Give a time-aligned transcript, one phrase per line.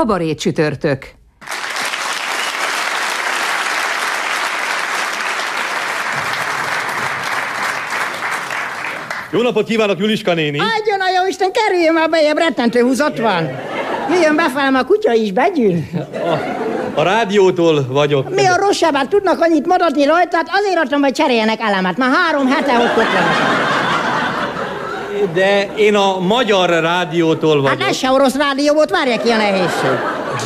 [0.00, 1.06] Kabaré csütörtök.
[9.32, 10.58] Jó napot kívánok, Juliska néni!
[10.58, 13.50] Adjon a jó Isten, kerüljön már bejebb, rettentő húzott van.
[14.10, 15.82] Jöjjön befelem, a kutya is begyűl.
[16.94, 18.34] A, a rádiótól vagyok.
[18.34, 21.96] Mi a rosszabbát tudnak annyit maradni rajtát, azért adtam, hogy cseréljenek elemet.
[21.96, 23.69] Már három hete ott ott
[25.34, 27.80] De én a magyar rádiótól vagyok.
[27.80, 29.90] Hát ez se orosz rádió volt, várja ki a nehézség.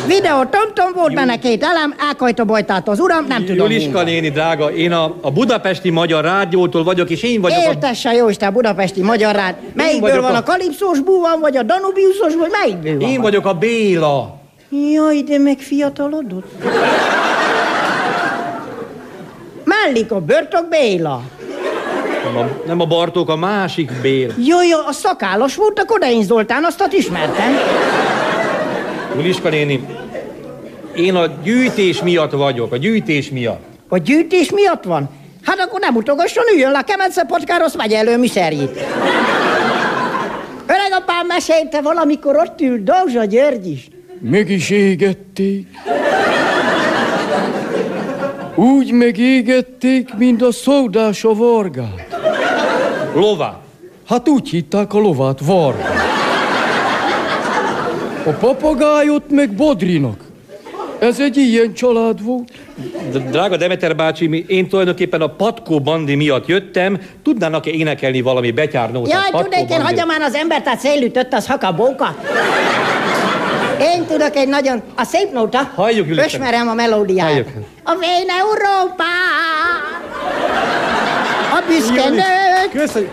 [0.07, 4.71] Videó tomtom volt benne két elem, elkajta bojtát az uram, nem tudom Juliska néni, drága,
[4.73, 7.69] én a, a budapesti magyar rádiótól vagyok, és én vagyok a...
[7.69, 9.55] Éltesse jó Isten, budapesti magyar rád.
[9.75, 13.09] Melyikből van a- a kalipszós búvan, vagy a danubiuszos, vagy melyikből van?
[13.11, 14.37] Én vagyok a Béla.
[14.93, 16.53] Jaj, de meg fiatalodott.
[19.65, 21.23] Mellik a Börtök Béla.
[22.25, 24.33] Nem a, nem a Bartók, a másik Béla.
[24.39, 27.59] Jaj, a szakállas volt a Kodein Zoltán, azt ismertem.
[29.17, 29.87] Juliska néni,
[30.97, 33.63] én a gyűjtés miatt vagyok, a gyűjtés miatt.
[33.89, 35.11] A gyűjtés miatt van?
[35.43, 38.85] Hát akkor nem utogasson, üljön le a kemence potkára, azt megye elő műszerjét.
[40.67, 43.89] Öreg apám mesélte, valamikor ott ült Dózsa György is.
[44.21, 45.67] Meg is égették.
[48.55, 52.14] Úgy megégették, mint a szódás a vargát.
[53.15, 53.59] Lová.
[54.09, 55.85] Hát úgy hitták a lovát varga.
[58.27, 60.23] A papagájot meg Bodrinak.
[60.99, 62.49] Ez egy ilyen család volt.
[63.31, 66.99] Drága Demeter bácsi, mi- én tulajdonképpen a Patkó Bandi miatt jöttem.
[67.23, 69.11] Tudnának-e énekelni valami betyárnót?
[69.11, 72.17] Jaj, tudnék én, hagyja már az embert, tehát szélütött, az hakabóka.
[73.81, 74.83] Én tudok egy nagyon...
[74.97, 75.71] A szép nóta.
[75.75, 76.25] Halljuk, Juliska.
[76.25, 77.27] Ösmerem a melódiát.
[77.29, 77.49] Halljuk.
[77.85, 79.05] A vén Európá.
[81.65, 82.71] A büszke nők.
[82.73, 83.11] Köszönjük.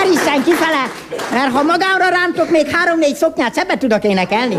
[0.00, 0.90] Erisszen kifele,
[1.32, 4.56] mert ha magára rántok, még három-négy szoknyát szebbe tudok énekelni.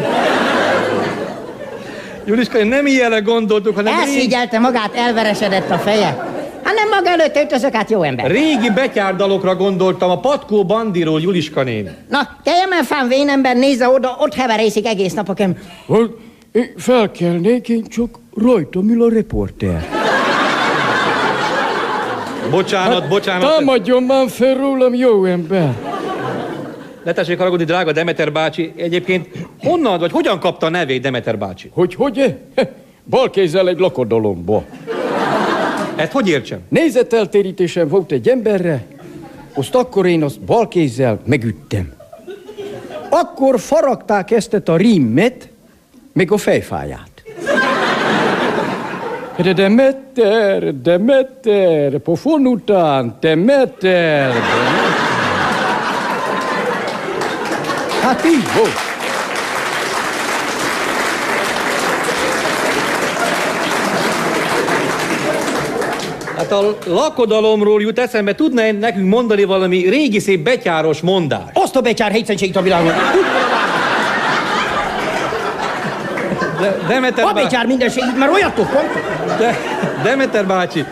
[2.25, 6.28] Juliska, nem ilyenre gondoltuk, hanem régi, Elszígyelte magát, elveresedett a feje.
[6.69, 8.31] Hát nem maga előtt öltözök, hát jó ember.
[8.31, 11.89] régi betyárdalokra gondoltam, a Patkó Bandiról, Juliska néni.
[12.09, 15.57] Na, keljen már fán, vén ember, nézze oda, ott heverészik egész nap a kem.
[15.87, 16.09] Hát,
[16.51, 19.87] én felkelnék, én csak rajtam ül a reporter.
[22.51, 23.57] Bocsánat, bocsánat.
[23.57, 25.73] Támadjon már fel rólam, jó ember.
[27.03, 28.73] Ne tessék haragudni, drága Demeter bácsi.
[28.75, 29.27] Egyébként
[29.63, 31.71] honnan, vagy hogyan kapta a nevét Demeter bácsi?
[31.73, 32.35] Hogy hogy?
[33.09, 34.63] Bal kézzel egy lakodalomba.
[35.99, 36.59] Ezt hogy értsem?
[36.69, 38.85] Nézeteltérítésem volt egy emberre,
[39.53, 41.93] azt akkor én azt bal kézzel megüttem.
[43.09, 45.49] Akkor faragták ezt a rímet,
[46.13, 47.23] meg a fejfáját.
[49.37, 54.31] De Demeter, Demeter, pofon után, Demeter.
[54.31, 54.33] Demeter.
[58.01, 58.88] Hát így volt.
[66.39, 71.49] Hát a lakodalomról jut eszembe, tudna -e nekünk mondani valami régi szép betyáros mondást?
[71.53, 72.93] Azt a becsár hétszentség a világon.
[76.59, 77.41] De, Demeter, A bá...
[77.41, 78.69] becsár mindenségét, mert olyat pont.
[79.37, 79.57] De,
[80.03, 80.85] Demeter bácsi,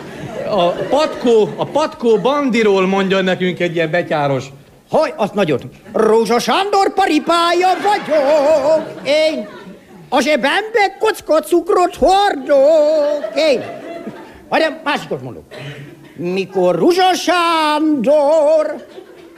[0.50, 4.46] a patkó, a patkó bandiról mondja nekünk egy ilyen betyáros.
[4.90, 5.64] Haj, azt nagyot.
[5.94, 9.48] Rózsa Sándor paripája vagyok, én.
[10.10, 13.77] A zsebembe kocka cukrot hordok, én.
[14.50, 15.44] Várjál, másikot mondok.
[16.16, 18.86] Mikor Ruzsa Sándor,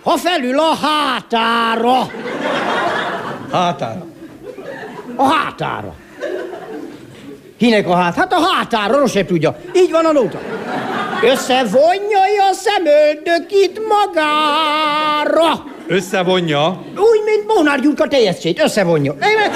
[0.04, 2.12] ha felül a hátára,
[3.52, 4.06] Hátára.
[5.16, 5.94] a hátára.
[7.58, 8.16] Kinek a hát?
[8.16, 9.58] Hát a hátára, se tudja.
[9.76, 10.40] Így van a nóta.
[11.24, 12.20] Összevonja
[12.50, 15.64] a szemöldökit magára.
[15.88, 16.82] Összevonja.
[16.96, 19.12] Úgy, mint Mónár Gyurka teljesztét, összevonja.
[19.12, 19.52] Én meg...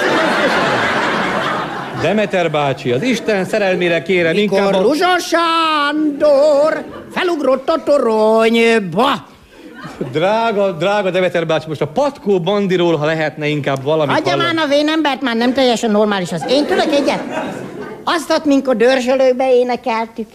[2.02, 4.82] Demeter bácsi, az Isten szerelmére kérem, inkább Mikor a...
[4.82, 9.26] Ruzsa Sándor felugrott a toronyba.
[10.12, 14.42] Drága, drága Demeter bácsi, most a patkó bandiról, ha lehetne inkább Hagyja hallani.
[14.42, 16.44] már a vénembert, már nem teljesen normális az.
[16.48, 17.22] Én tudok egyet?
[18.04, 20.28] Azt ott, mikor dörzsölőbe énekeltük.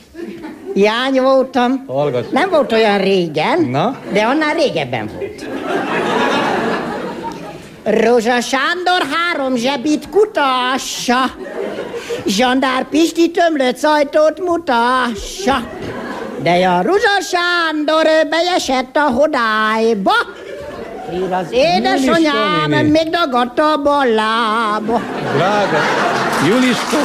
[0.74, 1.84] Jány voltam.
[1.88, 2.26] Hallgass.
[2.32, 3.96] Nem volt olyan régen, Na?
[4.14, 5.48] de annál régebben volt.
[7.90, 11.32] Rózsa Sándor három zsebit kutassa,
[12.26, 15.68] Zsandár Pisti tömlött ajtót mutassa.
[16.42, 20.12] De a Rózsa Sándor beesett a hodályba,
[21.14, 25.02] Ír az édesanyám még dagadta a ballába.
[25.36, 25.80] Drága
[26.48, 26.98] Juliska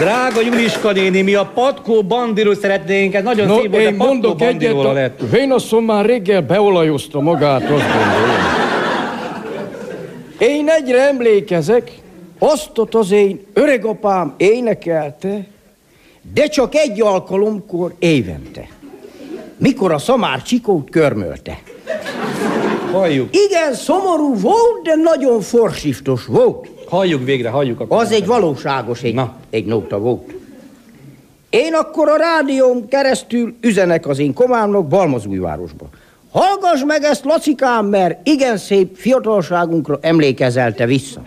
[0.00, 4.42] Drága Juliska néni, mi a patkó bandiról szeretnénk, ez nagyon No, szép én patkó mondok
[4.42, 5.20] egyet, a lett.
[5.30, 8.36] vénasszony már reggel beolajozta magát, azt gondolom.
[10.38, 11.92] Én egyre emlékezek,
[12.38, 15.46] azt az én öregapám énekelte,
[16.34, 18.68] de csak egy alkalomkor évente.
[19.56, 21.58] Mikor a szamár csikót körmölte.
[22.92, 26.68] Halljuk, Igen, szomorú volt, de nagyon forsiftos volt.
[26.90, 27.80] Halljuk végre, halljuk.
[27.80, 28.00] Akkor.
[28.02, 29.34] Az egy valóságos egy, Na.
[29.50, 30.32] egy nóta volt.
[31.50, 35.88] Én akkor a rádióm keresztül üzenek az én komámnak Balmazújvárosba.
[36.32, 41.22] Hallgass meg ezt, Lacikám, mert igen szép fiatalságunkra emlékezelte vissza.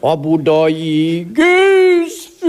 [0.00, 2.40] A budai gőzfürdőbe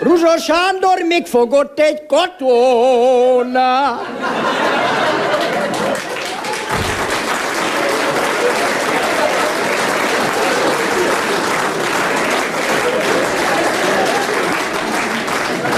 [0.00, 4.00] Ruzsa Sándor még fogott egy katonát.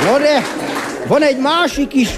[0.04, 0.42] No de,
[1.06, 2.08] van egy másik is,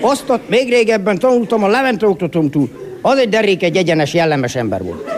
[0.00, 2.68] azt még régebben tanultam a Levente oktatómtól.
[3.02, 5.10] Az egy derék, egy egyenes, jellemes ember volt.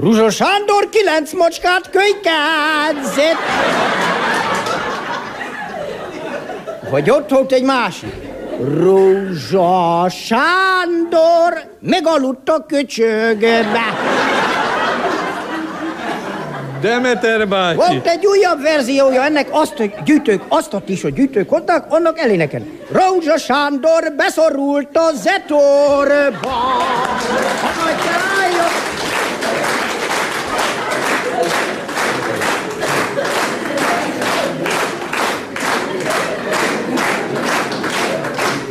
[0.00, 3.38] Ruzsa Sándor kilenc macskát kölykázett.
[6.90, 8.14] Vagy ott volt egy másik.
[8.60, 13.84] Rózsa Sándor megaludt a köcsögbe.
[16.80, 17.76] Demeter bácsi.
[17.76, 22.18] Volt egy újabb verziója ennek, azt, hogy gyűjtők, azt a is, hogy gyűjtők hozták, annak
[22.18, 22.78] eléneken.
[22.92, 26.48] Rózsa Sándor beszorult a zetorba.
[27.86, 28.68] Atyája!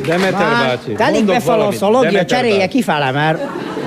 [0.05, 0.94] Demeter Már bácsi.
[0.94, 1.79] telik mondok befal a valamit.
[1.79, 3.39] szalagja, Demeter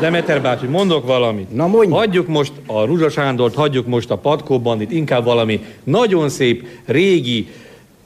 [0.02, 1.54] Demeter bácsi, mondok valamit.
[1.54, 1.92] Na, mondj.
[1.92, 7.48] Hagyjuk most a Ruzsa Sándort, hagyjuk most a Patkó bandit, inkább valami nagyon szép, régi,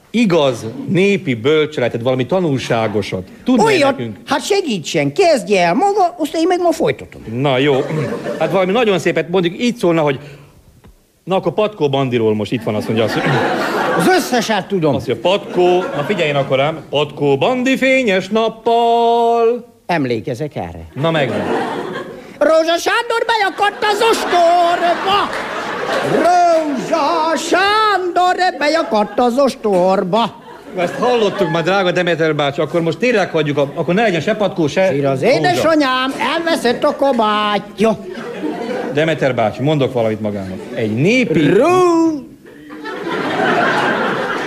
[0.09, 3.27] igaz, népi bölcseletet, valami tanulságosat.
[3.43, 4.17] Tudná olyat, nekünk?
[4.25, 7.21] hát segítsen, kezdje el maga, azt én meg ma folytatom.
[7.33, 7.73] Na jó,
[8.39, 10.19] hát valami nagyon szépet, mondjuk így szólna, hogy
[11.23, 13.17] Na akkor Patkó bandiról most itt van, azt mondja, azt,
[13.97, 14.95] Az összeset tudom.
[14.95, 19.75] azt mondja, Patkó, na figyeljen akkor ám, Patkó bandi fényes nappal.
[19.87, 20.85] Emlékezek erre.
[20.93, 21.41] Na megvan.
[22.37, 25.29] Rózsa Sándor bejakadt az ostorba.
[26.11, 30.45] Rózsa Sándor bejakadt az ostorba.
[30.77, 34.35] Ezt hallottuk már, drága Demeter bácsi, akkor most tényleg hagyjuk, a, akkor ne legyen se
[34.35, 37.97] patkó, se Ír az édesanyám elveszett a kabátja.
[38.93, 40.57] Demeter bácsi, mondok valamit magának.
[40.73, 41.65] Egy népi, Ró...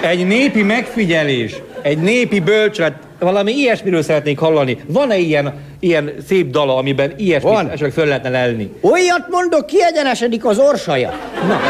[0.01, 4.79] egy népi megfigyelés, egy népi bölcsölet, valami ilyesmiről szeretnék hallani.
[4.87, 7.67] Van-e ilyen, ilyen szép dala, amiben ilyesmit Van.
[7.67, 8.73] esetleg föl lehetne lelni?
[8.81, 11.13] Olyat mondok, kiegyenesedik az orsaja.
[11.49, 11.61] Na,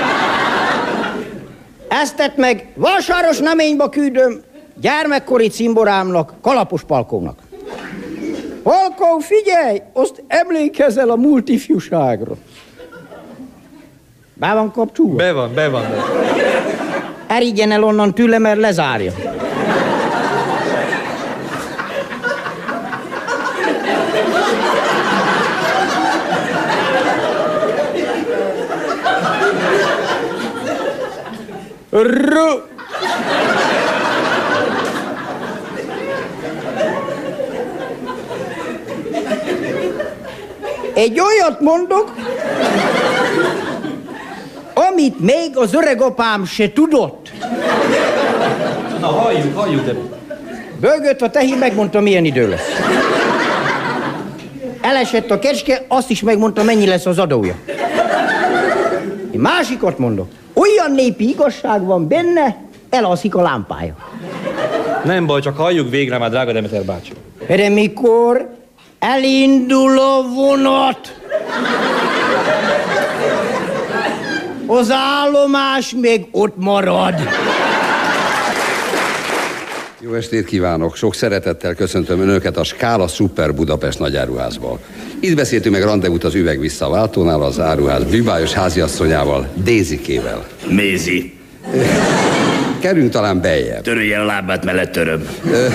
[1.89, 4.41] Ezt tett meg Vasáros neményba küldöm
[4.81, 7.39] gyermekkori cimborámnak, Kalapos Palkónak.
[8.63, 12.33] Palkó, figyelj, azt emlékezel a multifjúságra.
[14.35, 15.17] Be van kapcsolva?
[15.17, 15.85] be van, be van.
[17.27, 19.13] Erigyen el onnan tőle, mert lezárja.
[31.91, 32.51] Rö...
[40.95, 42.15] Egy olyat mondok,
[44.75, 47.31] amit még az öregapám se tudott.
[49.01, 49.95] Na halljuk, halljuk, de...
[50.81, 52.69] Bögött a tehén, megmondta, milyen idő lesz.
[54.81, 57.55] Elesett a kecske, azt is megmondta, mennyi lesz az adója.
[59.31, 60.29] Én másikat mondok.
[60.81, 62.57] Olyan népi igazság van benne,
[62.91, 63.97] elalszik a lámpája.
[65.05, 67.13] Nem baj, csak halljuk végre már, drága Demeter bácsi.
[67.47, 68.57] De mikor
[68.99, 71.21] elindul a vonat,
[74.67, 77.15] az állomás még ott marad.
[80.03, 80.97] Jó estét kívánok!
[80.97, 84.81] Sok szeretettel köszöntöm Önöket a Skála Super Budapest nagyáruházból.
[85.21, 90.47] Itt beszéltünk meg rendezvút az üveg visszaváltónál az áruház bűbájos háziasszonyával, Dézikével.
[90.69, 91.33] Mézi.
[92.81, 93.83] Kerüljünk talán beljebb.
[93.83, 95.29] Törölje a lábát, mellett töröm.
[95.51, 95.67] Ö,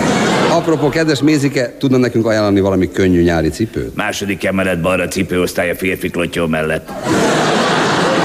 [0.51, 3.96] apropó, kedves Mézike, tudna nekünk ajánlani valami könnyű nyári cipőt?
[3.96, 6.91] Második emelet balra cipőosztály a férfi klotyó mellett.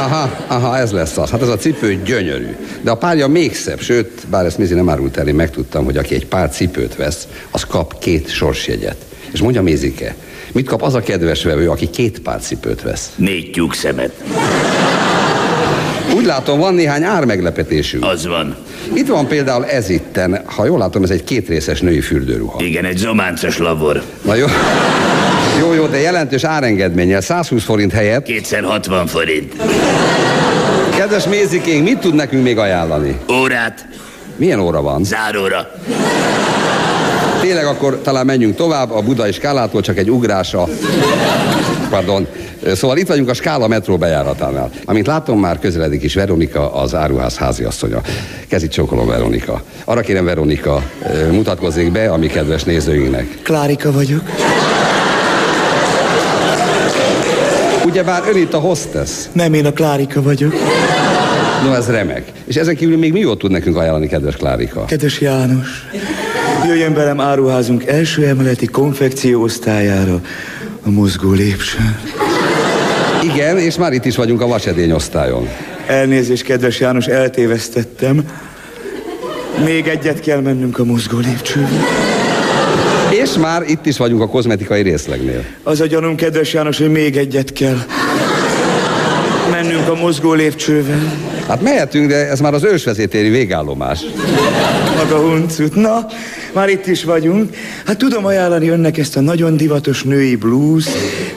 [0.01, 1.31] Aha, aha, ez lesz az.
[1.31, 2.57] Hát ez a cipő gyönyörű.
[2.81, 5.97] De a párja még szebb, sőt, bár ezt Mézi nem árult el, én megtudtam, hogy
[5.97, 8.97] aki egy pár cipőt vesz, az kap két sorsjegyet.
[9.33, 10.15] És mondja Mézike,
[10.53, 13.13] mit kap az a kedves vevő, aki két pár cipőt vesz?
[13.17, 14.13] Négy tyúk szemet.
[16.15, 18.05] Úgy látom, van néhány ármeglepetésünk.
[18.05, 18.57] Az van.
[18.95, 22.63] Itt van például ez itten, ha jól látom, ez egy kétrészes női fürdőruha.
[22.63, 24.03] Igen, egy zománcos lavor.
[24.25, 24.47] Na jó,
[25.71, 28.23] jó, jó, de jelentős árengedménnyel, 120 forint helyett.
[28.23, 29.55] Kétszer 60 forint.
[30.97, 33.19] Kedves Mézikénk, mit tud nekünk még ajánlani?
[33.33, 33.87] Órát,
[34.37, 35.05] Milyen óra van?
[35.05, 35.71] záróra.
[37.41, 40.69] Tényleg akkor talán menjünk tovább, a budai skálától csak egy ugrásra.
[41.91, 42.27] Pardon.
[42.75, 44.71] Szóval itt vagyunk a Skála metró bejáratánál.
[44.85, 48.01] Amint látom, már közeledik is Veronika, az áruház háziasszonya.
[48.49, 49.63] Kezit csókolom, Veronika.
[49.85, 50.83] Arra kérem, Veronika,
[51.31, 53.39] mutatkozzék be a mi kedves nézőinknek.
[53.43, 54.23] Klárika vagyok.
[57.85, 59.11] Ugyebár ön itt a hostess.
[59.33, 60.55] Nem, én a Klárika vagyok.
[61.65, 62.33] No, ez remek.
[62.45, 64.85] És ezen kívül még mi jót tud nekünk ajánlani, kedves Klárika?
[64.85, 65.69] Kedves János,
[66.67, 70.21] jöjjön velem áruházunk első emeleti konfekció osztályára,
[70.87, 71.99] a mozgó lépcsőn.
[73.23, 75.49] Igen, és már itt is vagyunk a vasedény osztályon.
[75.87, 78.25] Elnézést, kedves János, eltévesztettem.
[79.65, 81.69] Még egyet kell mennünk a mozgó lépcsőn.
[83.31, 85.45] És már itt is vagyunk a kozmetikai részlegnél.
[85.63, 87.77] Az a gyanúm, kedves János, hogy még egyet kell
[89.51, 91.13] mennünk a mozgó lépcsővel.
[91.49, 94.01] Hát mehetünk, de ez már az ősvezétéri végállomás.
[94.97, 95.75] Maga huncut.
[95.75, 96.07] Na,
[96.53, 97.57] már itt is vagyunk.
[97.87, 100.85] Hát tudom ajánlani önnek ezt a nagyon divatos női blues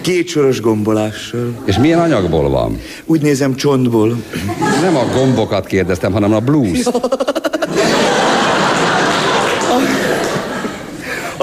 [0.01, 1.53] kétsoros gombolással.
[1.65, 2.79] És milyen anyagból van?
[3.05, 4.23] Úgy nézem csontból.
[4.81, 6.87] Nem a gombokat kérdeztem, hanem a blues.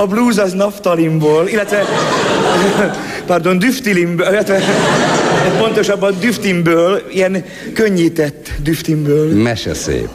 [0.01, 1.85] A blues az naftalimból, illetve...
[3.27, 4.61] Pardon, düftilimből, illetve
[5.59, 9.43] pontosabban düftimből, ilyen könnyített düftimből.
[9.43, 10.09] Mese szép.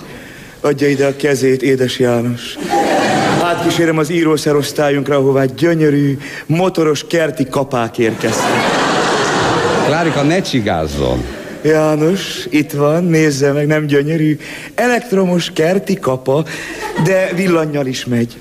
[0.61, 2.57] Adja ide a kezét, édes János.
[3.41, 8.49] Átkísérem az írószerosztályunkra, ahová gyönyörű, motoros kerti kapák érkeztek.
[9.85, 11.23] Klárika, ne csigázzon.
[11.61, 14.37] János, itt van, nézze meg, nem gyönyörű.
[14.75, 16.45] Elektromos kerti kapa,
[17.03, 18.37] de villannyal is megy.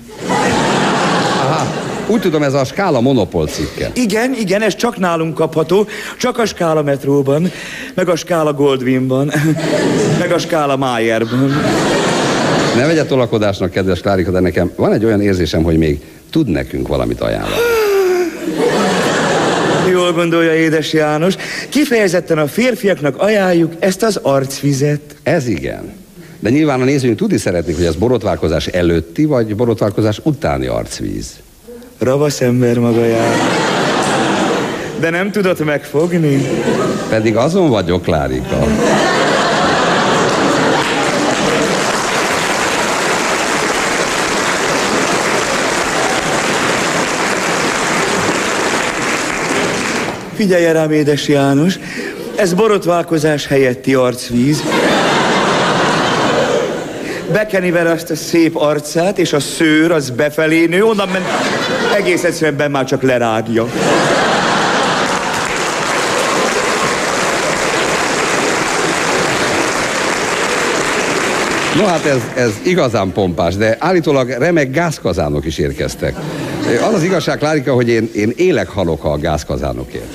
[2.07, 3.91] Úgy tudom, ez a Skála Monopol cikke.
[3.95, 5.87] Igen, igen, ez csak nálunk kapható,
[6.19, 7.51] csak a Skála metróban,
[7.95, 9.33] meg a Skála Goldwynban,
[10.21, 11.53] meg a Skála Mayerban.
[12.77, 16.89] Ne vegye tolakodásnak, kedves Klárika, de nekem van egy olyan érzésem, hogy még tud nekünk
[16.89, 17.55] valamit ajánlani.
[19.93, 21.35] Jól gondolja, édes János.
[21.69, 25.01] Kifejezetten a férfiaknak ajánljuk ezt az arcvizet.
[25.23, 25.93] Ez igen.
[26.39, 31.44] De nyilván a nézőink tudni szeretnék, hogy ez borotválkozás előtti, vagy borotválkozás utáni arcvíz.
[31.99, 33.37] Ravasz ember maga jár.
[35.01, 36.49] De nem tudott megfogni.
[37.09, 38.67] Pedig azon vagyok, Klárika.
[50.35, 51.79] Figyelj rám, édes János,
[52.37, 54.63] ez borotválkozás helyetti arcvíz.
[57.35, 61.25] Bekeni vele azt a szép arcát, és a szőr az befelé nő, onnan ment
[61.97, 63.67] egész egyszerűen már csak lerágja.
[71.77, 76.15] No hát ez, ez igazán pompás, de állítólag remek gázkazánok is érkeztek.
[76.89, 80.15] Az az igazság, Klárika, hogy én, én élek halok a gázkazánokért.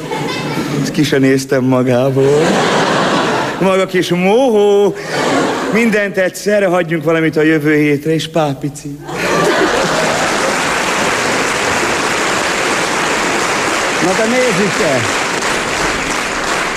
[0.81, 2.41] Ezt ki sem néztem magából.
[3.59, 4.95] Maga kis mohó.
[5.73, 8.97] Mindent egyszerre hagyjunk valamit a jövő hétre, és pápici.
[14.03, 14.99] Na de Mézike!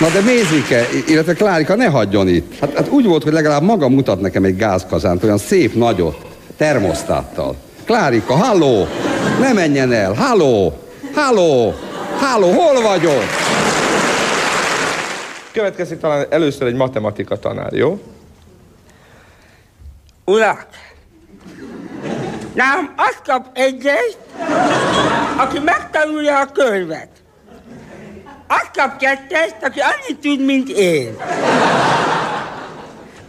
[0.01, 2.59] Na de Mézike, illetve Klárika, ne hagyjon itt.
[2.61, 6.17] Hát, hát úgy volt, hogy legalább maga mutat nekem egy gázkazánt, olyan szép nagyot,
[6.57, 7.57] termosztáttal.
[7.85, 8.87] Klárika, halló!
[9.41, 10.13] Ne menjen el!
[10.13, 10.79] Halló!
[11.15, 11.75] Halló!
[12.19, 13.23] Halló, hol vagyok?
[15.53, 18.01] Következik talán először egy matematika tanár, jó?
[20.25, 20.67] Urak!
[22.55, 24.19] Nem, azt kap egyest,
[25.37, 27.09] aki megtanulja a könyvet.
[28.47, 31.17] Azt kap kettest, aki annyit tud, mint én.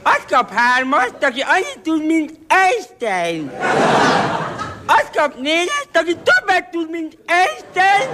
[0.04, 3.52] Az kap hármast, aki annyit tud, mint Einstein.
[4.86, 8.10] Az kap négyest, aki többet tud, mint Einstein.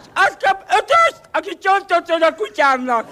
[0.00, 3.06] És az kap ötöst, aki csontot ad a kutyámnak.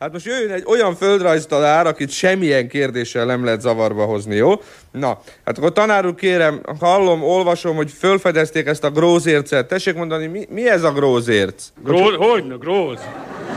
[0.00, 4.52] Hát most jöjjön egy olyan földrajztanár, akit semmilyen kérdéssel nem lehet zavarba hozni, jó?
[4.92, 9.68] Na, hát akkor tanár úr kérem, hallom, olvasom, hogy fölfedezték ezt a grózércet.
[9.68, 11.64] Tessék mondani, mi, mi ez a grózérc?
[11.84, 12.58] Gróz, hogy?
[12.58, 12.98] Gróz.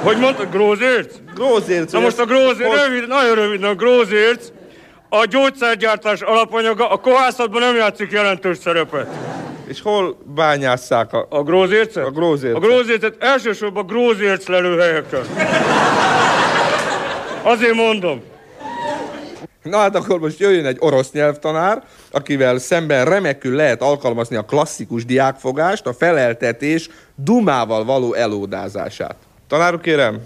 [0.04, 1.16] Hogy mondta, grózérc?
[1.36, 1.92] Grózérc.
[1.92, 4.48] Na most a grózérc, Hogy- rövid, nagyon rövid, a grózérc
[5.10, 9.08] a gyógyszergyártás alapanyaga, a kohászatban nem játszik jelentős szerepet.
[9.68, 11.28] És hol bányásszák a...
[11.30, 12.06] A grózércet?
[12.06, 12.64] A grózércet.
[12.64, 15.22] A grózércet elsősorban grózérc lelőhelyeken.
[17.44, 18.22] Azért mondom.
[19.64, 25.06] Na hát akkor most jöjjön egy orosz nyelvtanár, akivel szemben remekül lehet alkalmazni a klasszikus
[25.06, 29.16] diákfogást, a feleltetés dumával való elódázását.
[29.48, 30.20] Tanár úr, kérem,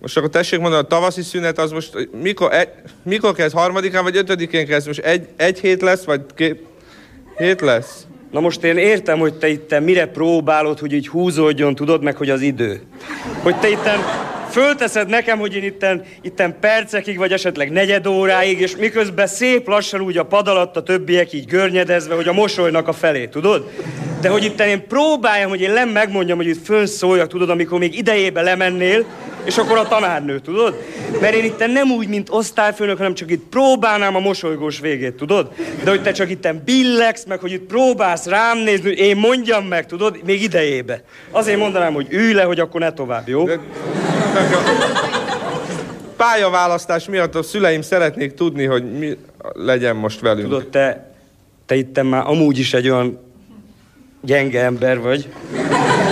[0.00, 2.68] most akkor tessék mondani, a tavaszi szünet az most mikor, egy,
[3.02, 3.54] mikor kezd?
[3.54, 4.86] Harmadikán vagy ötödikén kezd?
[4.86, 6.62] Most egy, egy hét lesz, vagy két
[7.36, 8.05] hét lesz?
[8.30, 12.30] Na most én értem, hogy te itten mire próbálod, hogy így húzódjon, tudod meg, hogy
[12.30, 12.80] az idő.
[13.42, 13.98] Hogy te itten
[14.50, 20.00] fölteszed nekem, hogy én itten, itten percekig, vagy esetleg negyed óráig, és miközben szép lassan
[20.00, 23.70] úgy a pad alatt a többiek így görnyedezve, hogy a mosolynak a felé, tudod?
[24.20, 27.98] De hogy itt én próbáljam, hogy én nem megmondjam, hogy itt fönszóljak, tudod, amikor még
[27.98, 29.04] idejébe lemennél,
[29.44, 30.82] és akkor a tanárnő, tudod?
[31.20, 35.52] Mert én itt nem úgy, mint osztályfőnök, hanem csak itt próbálnám a mosolygós végét, tudod?
[35.84, 39.64] De hogy te csak itt billegsz, meg hogy itt próbálsz rám nézni, hogy én mondjam
[39.64, 41.02] meg, tudod, még idejébe.
[41.30, 43.44] Azért mondanám, hogy ülj le, hogy akkor ne tovább, jó?
[46.16, 49.16] Pályaválasztás miatt a szüleim szeretnék tudni, hogy mi
[49.52, 50.48] legyen most velünk.
[50.48, 51.10] Tudod, te,
[51.66, 53.18] te itt már amúgy is egy olyan
[54.20, 55.28] gyenge ember vagy.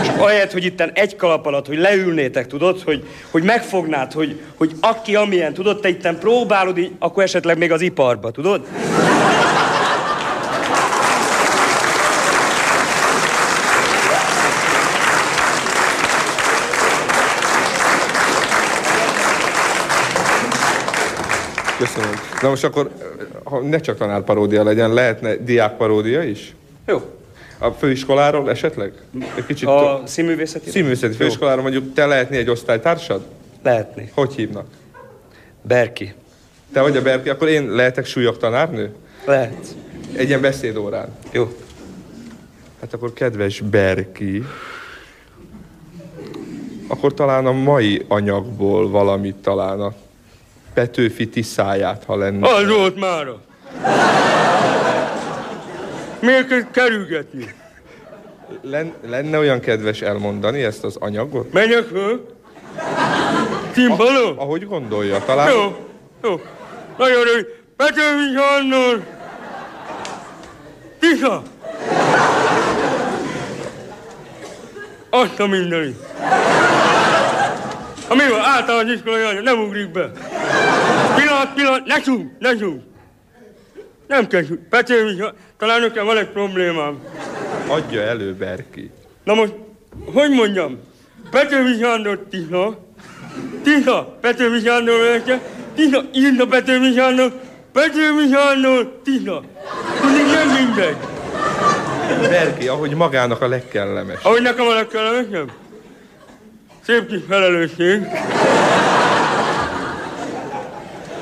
[0.03, 4.73] És ahelyett, hogy itten egy kalap alatt, hogy leülnétek, tudod, hogy, hogy megfognád, hogy, hogy
[4.81, 8.67] aki amilyen, tudod, te itten próbálod így, akkor esetleg még az iparba, tudod?
[21.79, 22.34] Köszönöm.
[22.45, 22.91] Na most akkor,
[23.45, 26.55] ha ne csak tanárparódia legyen, lehetne diákparódia is?
[26.87, 27.03] Jó.
[27.59, 28.93] A főiskoláról esetleg?
[29.37, 30.71] Egy kicsit A színművészeti?
[30.71, 33.23] Színművészeti főiskoláról mondjuk te lehetnél egy osztálytársad?
[33.63, 34.11] Lehetné.
[34.15, 34.67] Hogy hívnak?
[35.63, 36.15] Berki.
[36.73, 38.95] Te vagy a Berki, akkor én lehetek súlyok tanárnő?
[39.27, 39.67] Lehet.
[40.17, 41.09] Egy ilyen beszédórán.
[41.33, 41.57] Jó.
[42.81, 44.45] Hát akkor kedves Berki,
[46.89, 49.95] akkor talán a mai anyagból valamit talán a
[50.75, 52.49] Petőfi Tiszáját, ha lenne.
[52.49, 53.41] Az volt mára.
[56.21, 57.55] Miért kell kerülgetni?
[58.63, 61.53] Len, lenne olyan kedves elmondani ezt az anyagot?
[61.53, 62.27] Menjek föl?
[63.75, 64.37] Színpadon?
[64.39, 65.51] Ahogy gondolja, talán...
[65.53, 65.77] Jó,
[66.23, 66.41] jó.
[66.97, 67.47] Nagyon rövid.
[67.77, 69.03] Petőfi Sándor!
[70.99, 71.43] Tisza!
[75.11, 75.97] Azt a mindenit.
[78.09, 80.11] Ha mi van, általános iskolai nem ugrik be.
[81.17, 82.81] Pillanat, pillanat, ne csúg, ne csúg.
[84.07, 84.59] Nem kell csúg.
[84.69, 86.99] Petőfi Sándor, talán nekem van egy problémám.
[87.67, 88.91] Adja elő, Berki.
[89.25, 89.53] Na most,
[90.05, 90.81] hogy mondjam?
[91.31, 92.79] Petőfi Sándor Tisza,
[93.63, 95.41] Tisza, Petőfi Sándor vezetje,
[95.75, 97.33] Tisza, írna Petőfi Sándor,
[97.73, 99.43] Petőfi Sándor, Tisza.
[100.01, 100.97] Tudjuk nem mindegy.
[102.21, 104.23] Berki, ahogy magának a legkellemes.
[104.23, 105.51] Ahogy nekem a legkellemesebb?
[106.87, 108.01] Szép kis felelősség.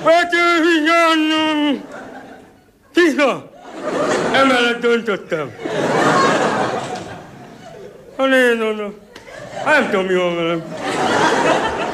[0.04, 1.80] Petőfi Sándor,
[2.92, 3.50] Tisza.
[4.32, 5.50] Emellett döntöttem.
[8.16, 8.92] Ha nézd oda.
[9.64, 10.62] Nem tudom, mi van velem.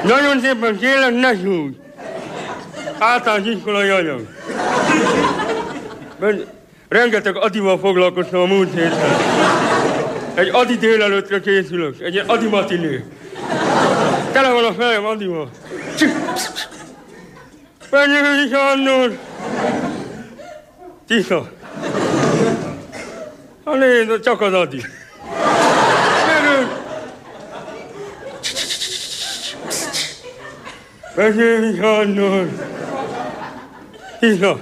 [0.02, 1.76] Nagyon szépen kérlek, ne súgj.
[2.98, 4.26] Általános iskolai anyag.
[6.20, 6.44] Ben,
[6.88, 9.57] rengeteg adival foglalkoztam a múlt héten.
[10.38, 12.00] Egy adi délelőttre készülök.
[12.00, 13.04] Egy adi matiné.
[14.32, 15.50] Tele van a fejem adival.
[17.90, 19.18] Penyői Sándor!
[21.06, 21.50] Tisza!
[23.64, 24.82] Ha nézd, csak az adi.
[26.26, 26.70] Gyerünk!
[31.14, 32.48] Penyői Sándor!
[34.20, 34.58] Tisza!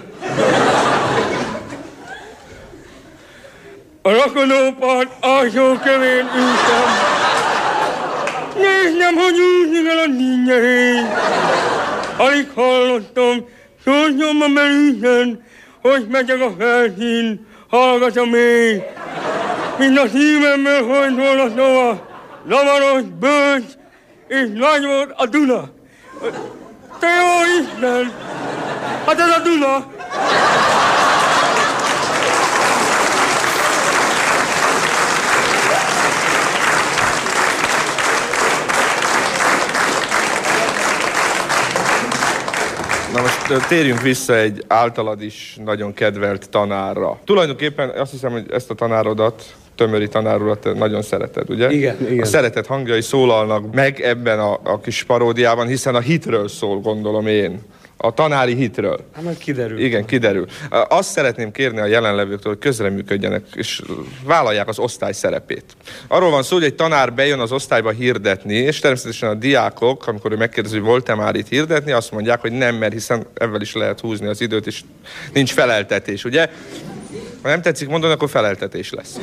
[4.06, 6.88] A rakodópart alsó kövén ültem.
[8.56, 11.06] Nézd nem, hogy úszni a dinnyerény.
[12.16, 13.48] Alig hallottam,
[13.84, 15.44] szívem belügyen,
[15.82, 18.82] hogy megyek a felszín, hallgatom még.
[19.78, 22.06] Mind a szívemmel hajtolnak nova,
[22.48, 23.72] zavaros, bölcs,
[24.28, 25.68] és nagy volt a Duna.
[26.98, 28.12] Te jó Isten!
[29.06, 29.94] Hát ez a Duna!
[43.16, 47.18] Na most térjünk vissza egy általad is nagyon kedvelt tanárra.
[47.24, 50.20] Tulajdonképpen azt hiszem, hogy ezt a tanárodat, Tömöri te
[50.74, 51.70] nagyon szereted, ugye?
[51.70, 52.22] Igen, igen.
[52.22, 57.26] A szeretet hangjai szólalnak meg ebben a, a kis paródiában, hiszen a hitről szól, gondolom
[57.26, 57.62] én.
[57.98, 59.04] A tanári hitről.
[59.14, 59.78] Hát majd kiderül.
[59.78, 60.46] Igen, kiderül.
[60.88, 63.82] Azt szeretném kérni a jelenlevőktől, hogy közreműködjenek, és
[64.24, 65.64] vállalják az osztály szerepét.
[66.09, 70.32] Arról van szó, hogy egy tanár bejön az osztályba hirdetni, és természetesen a diákok, amikor
[70.32, 73.74] ő megkérdezi, hogy volt-e már itt hirdetni, azt mondják, hogy nem, mert hiszen ebben is
[73.74, 74.80] lehet húzni az időt, és
[75.32, 76.50] nincs feleltetés, ugye?
[77.42, 79.18] Ha nem tetszik mondani, akkor feleltetés lesz.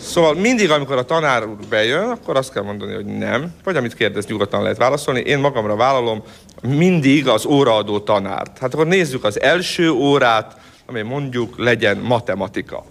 [0.00, 3.94] Szóval mindig, amikor a tanár úr bejön, akkor azt kell mondani, hogy nem, vagy amit
[3.94, 5.20] kérdez, nyugodtan lehet válaszolni.
[5.20, 6.22] Én magamra vállalom
[6.62, 8.58] mindig az óraadó tanárt.
[8.58, 12.84] Hát akkor nézzük az első órát, ami mondjuk legyen matematika.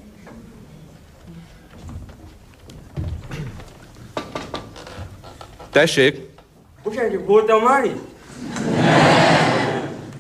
[5.72, 6.20] Tessék,
[6.84, 7.98] Bocsánat, voltam már itt?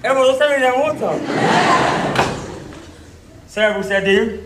[0.02, 1.16] Ebben az osztályban nem voltam?
[3.50, 4.42] Szervusz, Edén.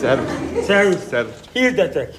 [0.00, 0.30] Szervusz.
[0.66, 1.06] Szervusz.
[1.08, 1.34] Szervusz.
[1.52, 2.14] Hirdetek.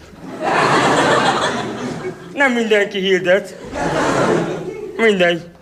[2.34, 3.56] Nem mindenki hirdet.
[4.98, 5.55] Mindegy.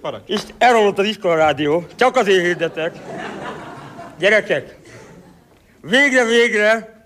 [0.00, 0.22] Parancs.
[0.26, 1.86] És elromlott az iskola rádió.
[1.96, 2.94] Csak azért hirdetek.
[4.18, 4.78] Gyerekek,
[5.80, 7.02] végre, végre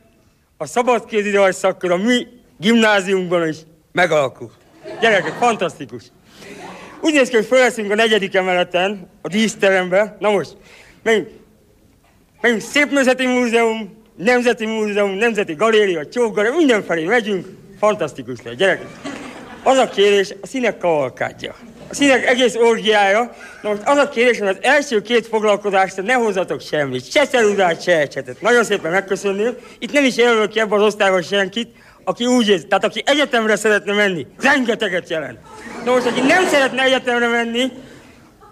[0.57, 2.27] a szabadkézi rajszakkör a mi
[2.59, 3.57] gimnáziumban is
[3.93, 4.51] megalakul.
[5.01, 6.03] Gyerekek, fantasztikus.
[7.01, 10.17] Úgy néz ki, hogy föl leszünk a negyedik emeleten, a díszterembe.
[10.19, 10.57] Na most,
[11.03, 11.29] megyünk,
[12.41, 17.47] megyünk Szépművészeti Múzeum, Nemzeti Múzeum, Nemzeti Galéria, Csókgaléria, mindenfelé megyünk.
[17.79, 18.87] Fantasztikus lesz, gyerekek.
[19.63, 21.55] Az a kérés, a színek kavalkádja.
[21.95, 23.35] Színek egész orgiája.
[23.63, 27.11] Na most az a hogy az első két foglalkozást ne hozzatok semmit.
[27.11, 28.41] Se ceruzát, se ecsetet.
[28.41, 29.55] Nagyon szépen megköszönném.
[29.79, 31.69] Itt nem is jelölök ki ebbe az osztályba senkit,
[32.05, 35.39] aki úgy érzi, tehát aki egyetemre szeretne menni, rengeteget jelent.
[35.85, 37.73] Na most, aki nem szeretne egyetemre menni,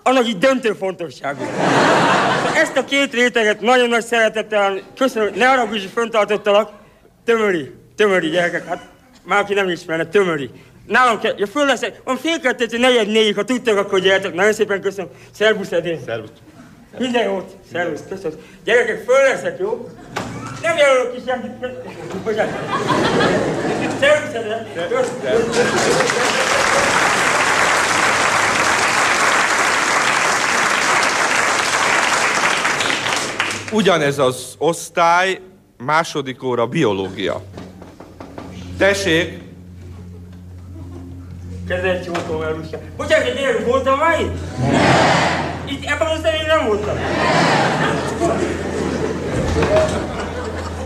[0.02, 1.44] annak így döntő fontosságú.
[1.44, 6.70] Szóval Ezt a két réteget nagyon nagy szeretettel, köszönöm, ne haragudj, hogy föntartottalak.
[7.24, 8.83] Tömöri, tömöri gyerekek, hát
[9.24, 10.50] már aki nem ismerne, tömöri.
[10.86, 14.34] Nálam kell, ja föl lesz, van fél kettőt, negyed négyig, ha tudtok, akkor gyertek.
[14.34, 15.10] Nagyon szépen köszönöm.
[15.30, 16.00] Szervusz, Edén.
[16.06, 16.30] Szervusz.
[16.98, 17.56] Minden jót.
[17.72, 18.38] Szervusz, köszönöm.
[18.64, 19.88] Gyerekek, föl leszek, jó?
[20.62, 21.52] Nem jelölök ki semmit.
[22.24, 22.54] Bocsánat.
[24.00, 24.66] Szervusz, Edén.
[33.72, 35.40] Ugyanez az osztály,
[35.84, 37.42] második óra biológia.
[38.78, 39.38] Tessék,
[41.68, 42.79] Kezdett csókom el, Luska.
[42.96, 44.33] Bocsánat, gyerek, voltam már itt?
[45.64, 46.96] Itt ebben az én nem voltam.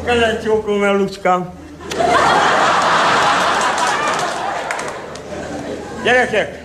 [0.05, 1.51] Kezdett csókom el, Lucskám.
[6.05, 6.65] Gyerekek,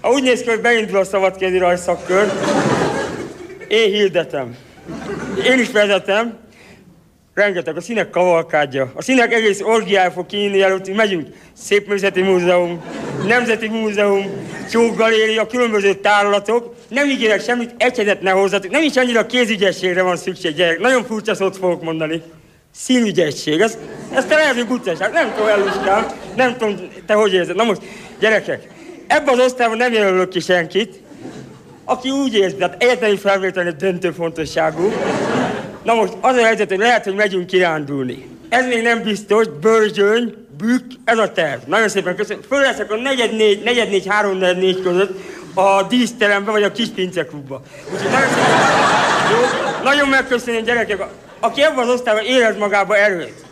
[0.00, 2.32] ha úgy néz ki, hogy beindul a szabadkézi rajszakkör,
[3.68, 4.56] én hirdetem.
[5.44, 6.38] Én is vezetem,
[7.34, 8.92] rengeteg, a színek kavalkádja.
[8.94, 11.28] A színek egész orgiája fog kinyílni előttünk, megyünk.
[11.52, 12.84] Szépművészeti Múzeum,
[13.26, 14.26] Nemzeti Múzeum,
[14.70, 16.74] Csókgaléria, különböző tárlatok.
[16.88, 18.70] Nem ígérek semmit, egyedet ne hozzatok.
[18.70, 20.78] Nem is annyira kézügyességre van szükség, gyerek.
[20.78, 22.22] Nagyon furcsa szót fogok mondani.
[22.74, 23.60] Színügyesség.
[23.60, 23.78] Ez,
[24.14, 25.12] ez te lehet, hogy butaság.
[25.12, 26.06] Nem tudom, Eluskám.
[26.36, 27.56] Nem tudom, te hogy érzed.
[27.56, 27.80] Na most,
[28.20, 28.68] gyerekek,
[29.06, 31.00] ebben az osztályban nem jelölök ki senkit,
[31.84, 34.92] aki úgy érzi, tehát egyetemi felvételni döntő fontosságú.
[35.84, 38.28] Na most az a helyzet, hogy lehet, hogy megyünk kirándulni.
[38.48, 41.60] Ez még nem biztos, bőrzsöny, bükk, ez a terv.
[41.66, 42.42] Nagyon szépen köszönöm.
[42.48, 45.18] Föl leszek a negyed négy, negyed négy, három negyed négy között
[45.54, 47.62] a díszterembe vagy a kis pinceklubba.
[47.92, 48.50] Úgyhogy nagyon szépen,
[49.30, 51.04] jó, nagyon megköszönöm gyerekek,
[51.40, 53.43] aki ebben az osztályban érez magába erőt.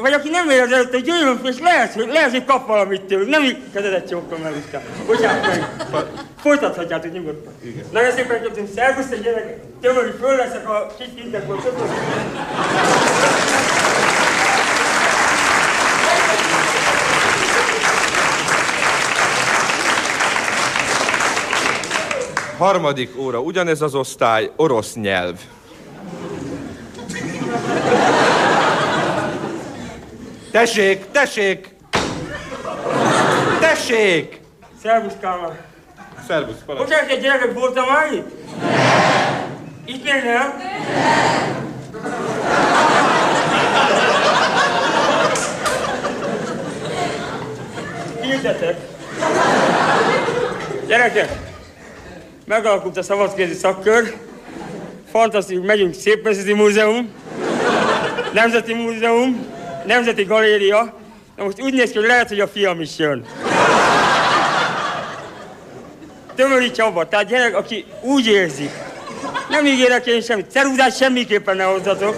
[0.00, 3.28] Vagy aki nem érez erőt, hogy jöjjön és lehet, hogy, lehet, hogy kap valamit tőlük.
[3.28, 4.82] Nem így kezedet csókom el, Iskán.
[5.06, 5.64] Bocsánat meg.
[6.40, 7.52] Folytathatjátok nyugodtan.
[7.64, 7.84] Igen.
[7.92, 8.68] Nagyon szépen köszönöm.
[8.74, 9.58] Szervusz, egy gyerekek.
[9.80, 11.56] Tömöri, föl leszek a kis pintekből.
[11.56, 11.92] Köszönöm.
[22.58, 25.38] harmadik óra, ugyanez az osztály, orosz nyelv.
[30.54, 31.68] Tessék, tessék!
[33.60, 34.40] Tessék!
[34.82, 35.56] Szervusz, Kálmán.
[36.26, 36.88] Szervusz, parancsolj.
[36.90, 38.26] Bocsánat, egy gyerekek voltam már itt?
[39.84, 40.62] Itt még nem?
[48.20, 48.76] Hirdetek.
[50.86, 51.28] Gyerekek,
[52.46, 54.14] megalakult a szabadkézi szakkör.
[55.10, 57.12] Fantasztikus, megyünk Szépművészeti Múzeum,
[58.32, 59.53] Nemzeti Múzeum,
[59.84, 60.94] Nemzeti Galéria.
[61.36, 63.26] Na most úgy néz ki, hogy lehet, hogy a fiam is jön.
[66.34, 68.70] Tömöri Csaba, tehát gyerek, aki úgy érzi.
[69.48, 72.16] Nem ígérek én semmit, ceruzát semmiképpen ne hozzatok.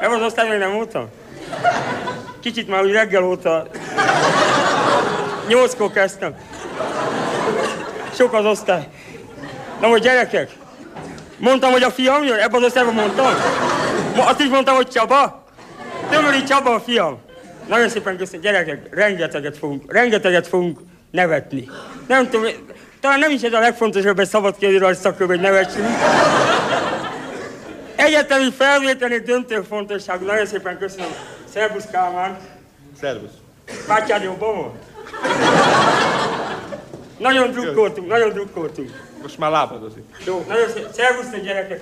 [0.00, 1.08] Ebben az osztály még nem voltam?
[2.40, 3.66] Kicsit már úgy reggel óta.
[5.48, 6.34] Nyolckor kezdtem.
[8.14, 8.88] Sok az osztály.
[9.80, 10.50] Na most gyerekek,
[11.38, 12.38] mondtam, hogy a fiam jön?
[12.38, 13.26] Ebben az osztályban mondtam?
[14.16, 15.45] Azt is mondtam, hogy Csaba?
[16.10, 17.18] Tömöri Csaba a fiam.
[17.68, 20.78] Nagyon szépen köszönöm, gyerekek, rengeteget fogunk, rengeteget fogunk
[21.10, 21.68] nevetni.
[22.06, 22.50] Nem tudom,
[23.00, 25.86] talán nem is ez a legfontosabb egy szabadkézi rajzszakörben, hogy nevetsünk.
[27.96, 30.24] Egyetemi felvételi döntő fontosságú.
[30.26, 31.10] Nagyon szépen köszönöm.
[31.52, 32.38] Szervusz Kálmán.
[33.00, 33.30] Szervusz.
[33.88, 34.74] Bátyád jobban volt?
[37.18, 38.90] Nagyon drukkoltunk, nagyon drukkoltunk.
[39.22, 40.04] Most már lábadozik.
[40.24, 40.92] Jó, nagyon szépen.
[40.92, 41.80] Szervusz, gyerekek.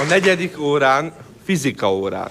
[0.00, 1.12] A negyedik órán,
[1.44, 2.30] fizika órán.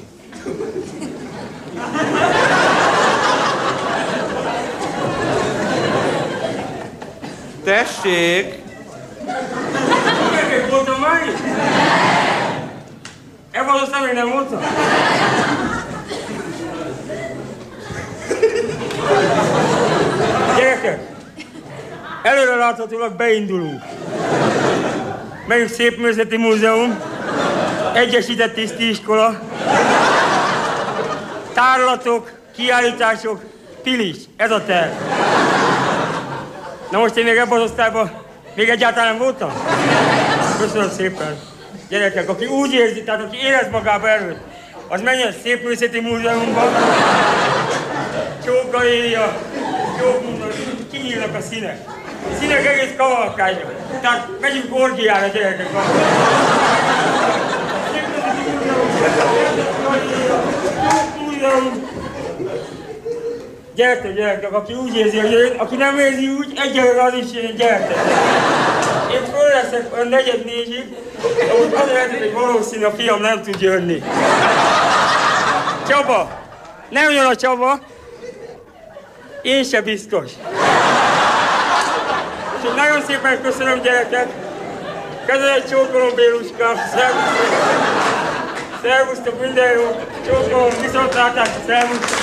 [7.63, 8.55] Tessék!
[10.31, 11.21] Gyerekek voltam már?
[13.51, 14.59] Ebben az osztályban nem voltam?
[20.57, 20.99] Gyerekek,
[22.23, 23.81] előre láthatólag beindulunk.
[25.47, 26.99] Megyünk Szépművészeti Múzeum,
[27.93, 29.39] Egyesített Tisztiiskola,
[31.53, 33.41] tárlatok, kiállítások,
[33.83, 34.91] pilis, ez a terv.
[36.91, 38.11] Na most én még ebben az osztályban
[38.55, 39.51] még egyáltalán voltam?
[40.59, 41.39] Köszönöm szépen.
[41.89, 44.37] Gyerekek, aki úgy érzi, tehát aki érez magába erőt,
[44.87, 46.63] az menjen Szépművészeti Múzeumba,
[48.45, 49.37] Csók Galéria,
[49.99, 51.77] Csók Múzeum, kinyílnak a színek.
[52.31, 53.71] A színek egész kavalkányra.
[54.01, 55.67] Tehát megyünk orgiára, gyerekek.
[63.79, 67.55] Gyertek, gyertek, aki úgy érzi, hogy jön, aki nem érzi úgy, egyelőre az is jön,
[67.55, 67.97] gyertek.
[69.11, 70.95] Én föl leszek a negyed négyig,
[71.49, 74.03] ahogy az lehet, hogy valószínű a fiam nem tud jönni.
[75.87, 76.29] Csaba!
[76.89, 77.79] Nem jön a Csaba!
[79.41, 80.31] Én se biztos.
[82.63, 84.27] És nagyon szépen köszönöm gyerekek!
[85.25, 86.75] Kezelj csókolom Béluskám!
[86.75, 88.38] Szervusztok!
[88.81, 89.83] Szervusztok, minden jó!
[90.25, 92.17] Csókolom, viszontlátásra, szervusztok!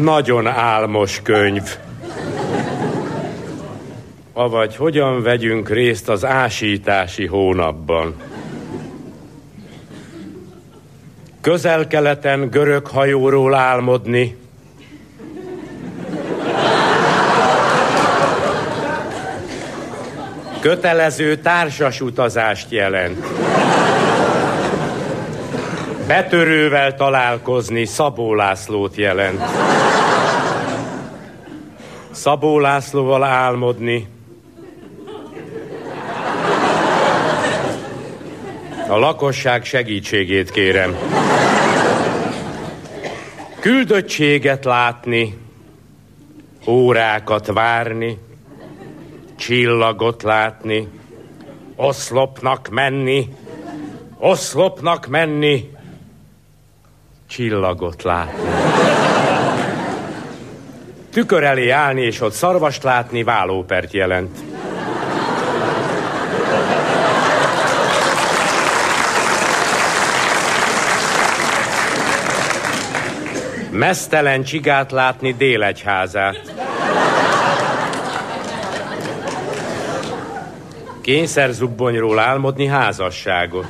[0.00, 1.62] Nagyon álmos könyv.
[4.32, 8.14] Avagy hogyan vegyünk részt az ásítási hónapban.
[11.40, 14.36] Közel-keleten görög hajóról álmodni,
[20.68, 23.26] kötelező társas utazást jelent.
[26.06, 29.42] Betörővel találkozni Szabó Lászlót jelent.
[32.10, 34.08] Szabó Lászlóval álmodni.
[38.88, 40.96] A lakosság segítségét kérem.
[43.60, 45.38] Küldöttséget látni,
[46.66, 48.18] órákat várni,
[49.38, 50.88] csillagot látni,
[51.76, 53.28] oszlopnak menni,
[54.18, 55.70] oszlopnak menni,
[57.28, 58.48] csillagot látni.
[61.10, 64.38] Tükör elé állni és ott szarvast látni vállópert jelent.
[73.70, 76.67] Mesztelen csigát látni délegyházát.
[81.08, 83.66] Kényszerzubbonyról álmodni házasságot.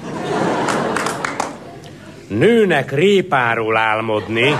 [2.29, 4.57] Nőnek répáról álmodni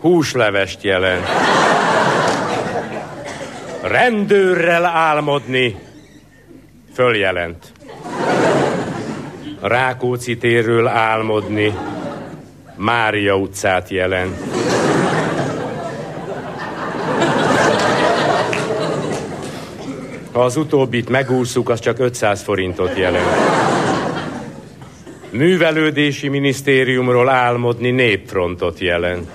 [0.00, 1.26] húslevest jelent.
[3.82, 5.78] Rendőrrel álmodni
[6.94, 7.72] följelent.
[9.60, 11.74] Rákóczi térről álmodni
[12.76, 14.38] Mária utcát jelent.
[20.32, 23.26] Ha az utóbbit megúszuk, az csak 500 forintot jelent.
[25.30, 29.30] Művelődési minisztériumról álmodni népfrontot jelent.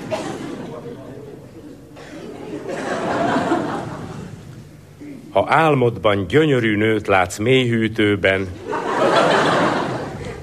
[5.32, 8.48] Ha álmodban gyönyörű nőt látsz mélyhűtőben,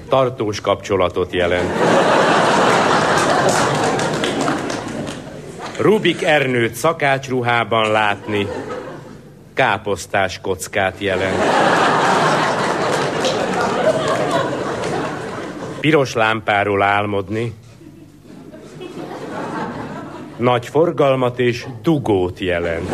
[0.09, 1.71] tartós kapcsolatot jelent.
[5.79, 8.47] Rubik Ernőt szakácsruhában látni,
[9.53, 11.43] káposztás kockát jelent.
[15.79, 17.53] Piros lámpáról álmodni,
[20.37, 22.89] nagy forgalmat és dugót jelent.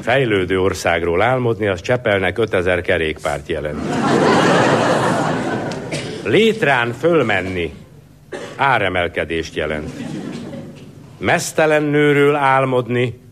[0.00, 3.80] Fejlődő országról álmodni, az Csepelnek 5000 kerékpárt jelent.
[6.24, 7.74] Létrán fölmenni,
[8.56, 9.90] áremelkedést jelent.
[11.18, 13.23] Mesztelen nőről álmodni,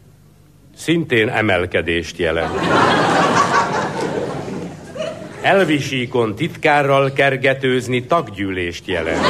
[0.77, 2.61] szintén emelkedést jelent.
[5.43, 9.27] Elvisíkon titkárral kergetőzni taggyűlést jelent.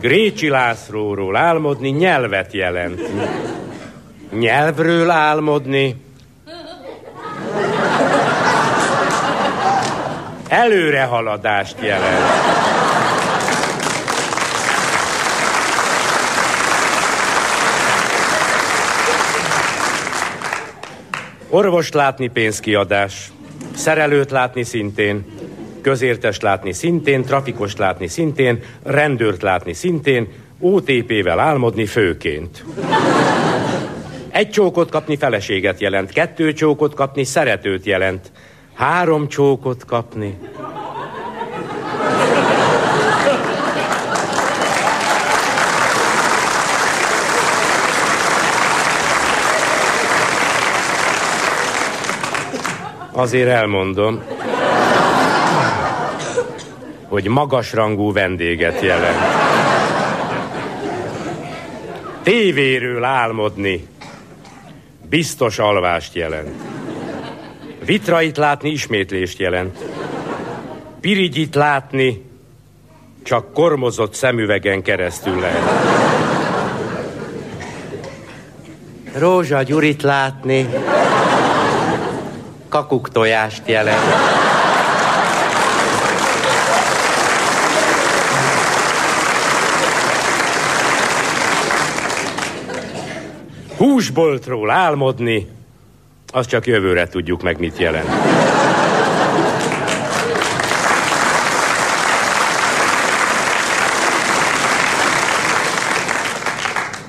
[0.00, 3.00] Grécsi Lászlóról álmodni nyelvet jelent.
[4.38, 5.96] Nyelvről álmodni
[10.48, 12.77] előrehaladást jelent.
[21.50, 23.32] Orvost látni pénzkiadás,
[23.74, 25.24] szerelőt látni szintén,
[25.80, 30.28] közértest látni szintén, trafikost látni szintén, rendőrt látni szintén,
[30.60, 32.64] OTP-vel álmodni főként.
[34.30, 38.32] Egy csókot kapni feleséget jelent, kettő csókot kapni szeretőt jelent,
[38.74, 40.38] három csókot kapni.
[53.18, 54.22] Azért elmondom,
[57.08, 59.20] hogy magasrangú vendéget jelent.
[62.22, 63.86] Tévéről álmodni
[65.10, 66.62] biztos alvást jelent.
[67.84, 69.78] Vitrait látni ismétlést jelent.
[71.00, 72.24] Pirigyit látni
[73.22, 75.62] csak kormozott szemüvegen keresztül lehet.
[79.14, 80.68] Rózsa Gyurit látni
[82.68, 84.38] kakuktojást jelent.
[93.76, 95.46] Húsboltról álmodni,
[96.32, 98.08] az csak jövőre tudjuk meg, mit jelent.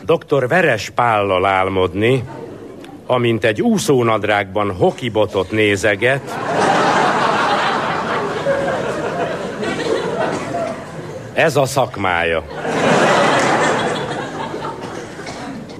[0.05, 0.47] Dr.
[0.47, 2.23] Veres Pállal álmodni,
[3.11, 6.37] amint egy úszónadrágban hokibotot nézeget,
[11.33, 12.43] ez a szakmája.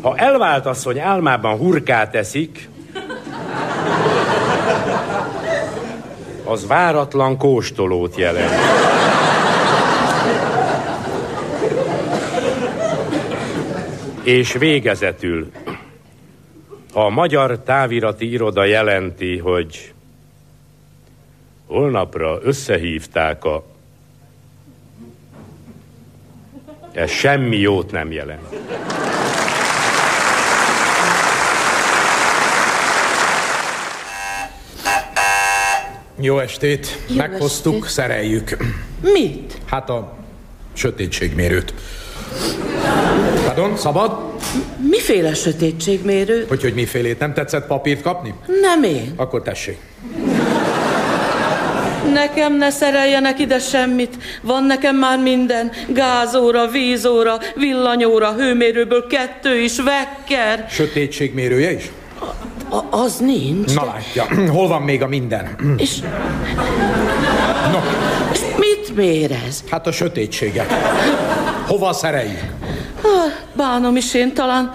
[0.02, 2.70] Ha elvált asszony álmában hurkát eszik,
[6.44, 8.54] az váratlan kóstolót jelent.
[14.24, 15.52] És végezetül,
[16.94, 19.94] a Magyar Távirati Iroda jelenti, hogy
[21.66, 23.64] holnapra összehívták a...
[26.92, 28.56] Ez semmi jót nem jelent.
[36.22, 36.88] Jó estét!
[37.08, 37.90] Jó Meghoztuk, estét.
[37.90, 38.58] szereljük.
[39.02, 39.58] Mit?
[39.66, 40.18] Hát a
[40.74, 41.74] sötétségmérőt.
[43.46, 44.29] Pardon, szabad?
[44.90, 46.46] Miféle sötétségmérő?
[46.48, 47.20] Hogy, hogy mifélét?
[47.20, 48.34] Nem tetszett papírt kapni?
[48.62, 49.14] Nem én.
[49.16, 49.78] Akkor tessék.
[52.14, 54.18] Nekem ne szereljenek ide semmit.
[54.42, 55.72] Van nekem már minden.
[55.88, 60.66] Gázóra, vízóra, villanyóra, hőmérőből kettő is, vekker.
[60.70, 61.92] Sötétségmérője is?
[62.70, 63.74] A, az nincs.
[63.76, 65.56] Na látja, hol van még a minden?
[65.78, 66.00] És
[67.72, 67.80] No,
[68.58, 69.64] mit mér ez?
[69.70, 70.72] hát a sötétséget.
[71.68, 72.40] Hova szereljük?
[73.02, 74.72] Ah, bánom is én talán,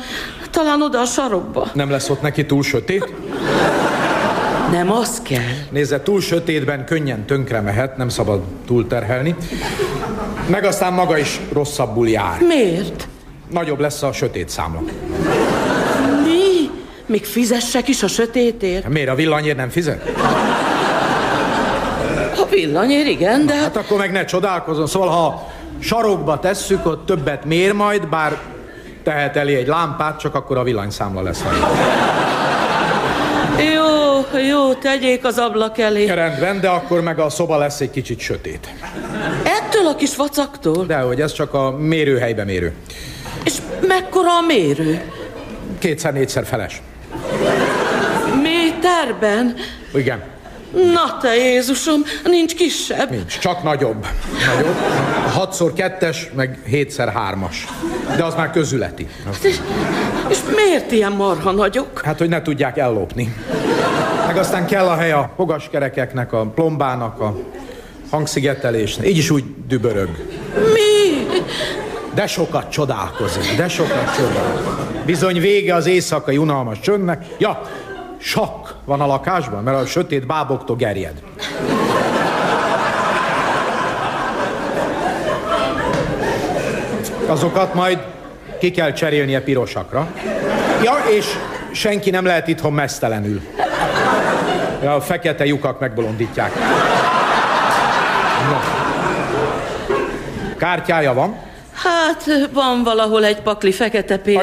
[0.51, 1.69] talán oda a sarokba.
[1.73, 3.13] Nem lesz ott neki túl sötét?
[4.71, 5.41] Nem, az kell.
[5.71, 9.35] Nézze, túl sötétben könnyen tönkre mehet, nem szabad túlterhelni.
[10.47, 12.41] Meg aztán maga is rosszabbul jár.
[12.41, 13.09] Miért?
[13.51, 14.83] Nagyobb lesz a sötét számla.
[16.25, 16.71] Mi?
[17.07, 18.89] Még fizessek is a sötétért?
[18.89, 20.11] Miért a villanyért nem fizet?
[22.37, 23.55] A villanyér igen, de...
[23.55, 24.87] Hát akkor meg ne csodálkozom.
[24.87, 28.39] Szóval, ha sarokba tesszük, ott többet mér majd, bár
[29.05, 31.69] Tehet elé egy lámpát, csak akkor a villanyszámla lesz rajta.
[33.75, 36.07] Jó, jó, tegyék az ablak elé.
[36.07, 38.69] Rendben, de akkor meg a szoba lesz egy kicsit sötét.
[39.43, 40.87] Ettől a kis vacaktól?
[40.87, 42.73] Dehogy, ez csak a mérőhelybe mérő.
[43.45, 43.55] És
[43.89, 45.01] mekkora a mérő?
[45.79, 46.83] Kétszer-négyszer feles.
[48.43, 49.55] Méterben?
[49.95, 50.23] Igen,
[50.75, 53.11] Na te Jézusom, nincs kisebb.
[53.11, 54.07] nincs, csak nagyobb.
[54.57, 54.77] Nagyobb.
[55.37, 57.57] 6x2-es, meg 7x3-as.
[58.17, 59.09] De az már közületi.
[59.43, 59.57] És,
[60.29, 62.01] és miért ilyen marha nagyok?
[62.05, 63.35] Hát, hogy ne tudják ellopni.
[64.27, 67.37] Meg aztán kell a hely a fogaskerekeknek, a plombának, a
[68.11, 69.07] hangszigetelésnek.
[69.09, 70.09] Így is úgy dübörög.
[70.55, 71.27] Mi?
[72.15, 75.05] De sokat csodálkozik, de sokat csodálkozik.
[75.05, 77.25] Bizony vége az éjszakai unalmas csöndnek.
[77.39, 77.63] Ja,
[78.25, 81.23] sakk van a lakásban, mert a sötét báboktól gerjed.
[87.27, 87.99] Azokat majd
[88.59, 90.07] ki kell cserélnie pirosakra.
[90.83, 91.27] Ja, és
[91.73, 93.41] senki nem lehet itthon mesztelenül.
[94.83, 96.53] Ja, a fekete lyukak megbolondítják.
[98.51, 98.59] No.
[100.57, 101.37] Kártyája van?
[101.85, 104.41] Hát, van valahol egy pakli fekete pénz.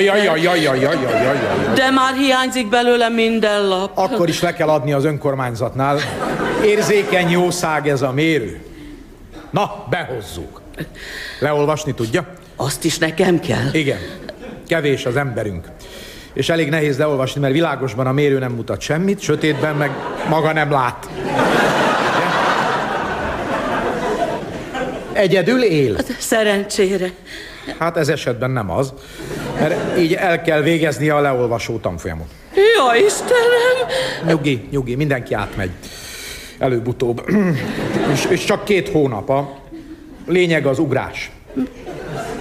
[1.76, 3.92] De már hiányzik belőle minden lap.
[3.98, 6.00] Akkor is le kell adni az önkormányzatnál.
[6.66, 8.62] Érzékeny jószág ez a mérő.
[9.50, 10.62] Na, behozzuk.
[11.40, 12.28] Leolvasni tudja?
[12.56, 13.70] Azt is nekem kell.
[13.72, 14.00] Igen.
[14.68, 15.66] Kevés az emberünk.
[16.34, 19.92] És elég nehéz leolvasni, mert világosban a mérő nem mutat semmit, sötétben meg
[20.30, 21.10] maga nem lát.
[25.22, 25.96] Egyedül él?
[26.20, 27.12] Szerencsére.
[27.80, 28.94] Hát ez esetben nem az,
[29.60, 32.28] mert így el kell végezni a leolvasó tanfolyamot.
[32.54, 33.88] Ja, Istenem!
[34.26, 35.70] Nyugi, nyugi, mindenki átmegy.
[36.60, 37.24] Előbb-utóbb.
[38.14, 39.30] és, és csak két hónap.
[39.30, 39.58] A
[40.28, 41.32] lényeg az ugrás.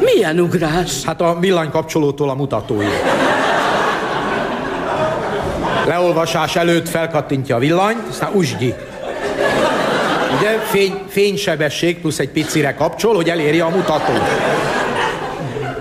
[0.00, 1.04] Milyen ugrás?
[1.04, 2.88] Hát a villanykapcsolótól a mutatóig.
[5.86, 8.74] Leolvasás előtt felkattintja a villanyt, aztán usgyi.
[10.40, 14.22] Ugye fény, fénysebesség plusz egy picire kapcsol, hogy elérje a mutatót.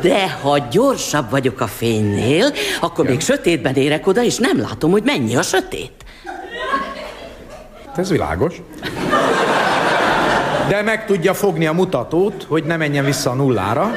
[0.02, 2.52] De ha gyorsabb vagyok a fénynél,
[2.82, 5.92] akkor még sötétben érek oda, és nem látom, hogy mennyi a sötét.
[7.96, 8.62] Ez világos.
[10.68, 13.92] De meg tudja fogni a mutatót, hogy ne menjen vissza a nullára,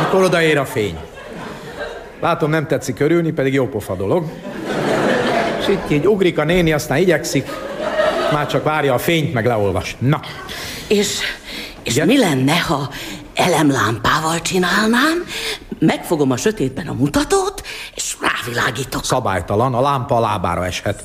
[0.00, 0.98] akkor odaér a fény.
[2.20, 4.24] Látom, nem tetszik körülni, pedig jó pofa dolog.
[5.60, 7.48] És itt így ugrik a néni, aztán igyekszik,
[8.32, 9.96] már csak várja a fényt, meg leolvas.
[9.98, 10.20] Na,
[10.88, 11.18] És,
[11.82, 12.88] és mi lenne, ha
[13.34, 15.24] elemlámpával csinálnám,
[15.78, 17.62] megfogom a sötétben a mutatót,
[17.94, 19.04] és rávilágítok.
[19.04, 21.04] szabálytalan, a lámpa a lábára eshet.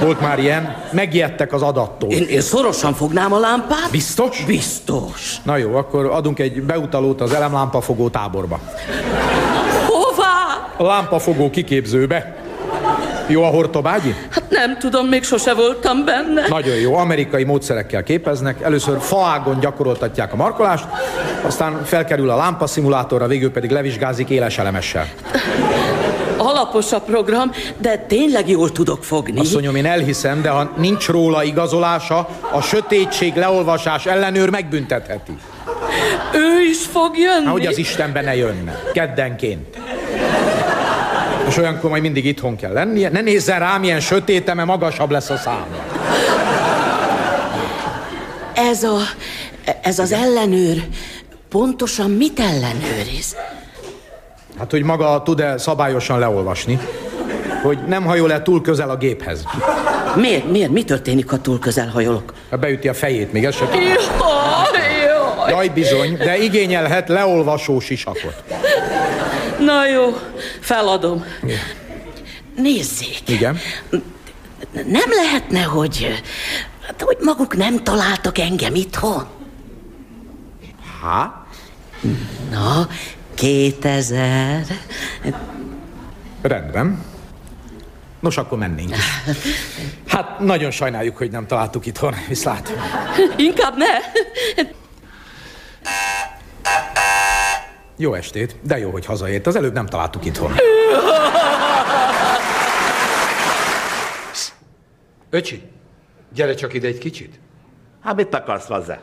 [0.00, 2.10] Volt már ilyen, megijedtek az adattól.
[2.10, 3.90] Én, én szorosan fognám a lámpát.
[3.90, 4.44] Biztos?
[4.44, 5.36] Biztos.
[5.42, 8.60] Na jó, akkor adunk egy beutalót az elemlámpafogó táborba.
[9.86, 10.68] Hová?
[10.76, 12.39] A lámpafogó kiképzőbe.
[13.30, 14.14] Jó a hortobágyi?
[14.30, 16.48] Hát nem tudom, még sose voltam benne.
[16.48, 18.62] Nagyon jó, amerikai módszerekkel képeznek.
[18.62, 20.84] Először faágon gyakoroltatják a markolást,
[21.42, 25.06] aztán felkerül a lámpaszimulátorra, végül pedig levizsgázik éles elemessel.
[26.36, 29.40] Alapos a program, de tényleg jól tudok fogni.
[29.40, 35.32] Asszonyom, én elhiszem, de ha nincs róla igazolása, a sötétség leolvasás ellenőr megbüntetheti.
[36.34, 37.44] Ő is fog jönni?
[37.44, 38.82] Hát, hogy az Istenbe ne jönne.
[38.92, 39.78] Keddenként.
[41.50, 43.08] És olyankor majd mindig itthon kell lennie.
[43.08, 45.66] Ne nézzen rám ilyen sötéte, mert magasabb lesz a szám.
[48.54, 48.96] Ez a...
[49.82, 50.82] Ez az ellenőr
[51.48, 53.36] pontosan mit ellenőriz?
[54.58, 56.78] Hát, hogy maga tud-e szabályosan leolvasni,
[57.62, 59.44] hogy nem hajol el túl közel a géphez.
[60.16, 60.50] Miért?
[60.50, 60.70] Miért?
[60.70, 62.34] Mi történik, ha túl közel hajolok?
[62.50, 63.64] Ha beüti a fejét, még ez se.
[63.64, 65.50] Jaj, jaj.
[65.50, 68.42] Jaj, bizony, de igényelhet leolvasó sisakot.
[69.60, 70.16] Na jó,
[70.60, 71.24] feladom.
[72.56, 73.58] Nézzék, Igen.
[74.72, 76.22] nem lehetne, hogy...
[76.86, 79.26] Hát, hogy maguk nem találtak engem itthon?
[81.02, 81.46] Há?
[82.50, 82.88] Na,
[83.34, 84.66] 2000.
[86.42, 87.04] Rendben.
[88.20, 89.04] Nos, akkor mennénk is.
[90.06, 92.14] Hát nagyon sajnáljuk, hogy nem találtuk itthon.
[92.28, 92.72] Viszlát.
[93.36, 93.86] Inkább ne.
[98.00, 99.46] Jó estét, de jó, hogy hazaért.
[99.46, 100.52] Az előbb nem találtuk itthon.
[105.30, 105.62] Öcsi,
[106.34, 107.40] gyere csak ide egy kicsit.
[108.02, 109.00] Hát mit akarsz hozzá?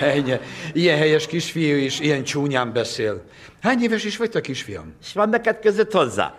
[0.00, 0.32] Ennyi.
[0.72, 3.22] Ilyen helyes kisfiú is ilyen csúnyán beszél.
[3.62, 4.94] Hány éves is vagy te, kisfiam?
[5.02, 6.34] És van neked között hozzá?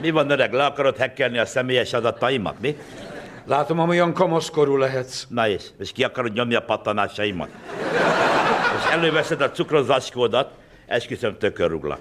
[0.00, 2.76] Mi van, öreg, le akarod hekkelni a személyes adataimat, mi?
[3.46, 5.24] Látom, amolyan kamaszkorú lehetsz.
[5.28, 7.48] Na és, és ki akarod nyomni a pattanásaimat?
[8.90, 10.50] Előveszed a cukros zacskódat,
[10.86, 12.00] Esküszöm, tökörruglak.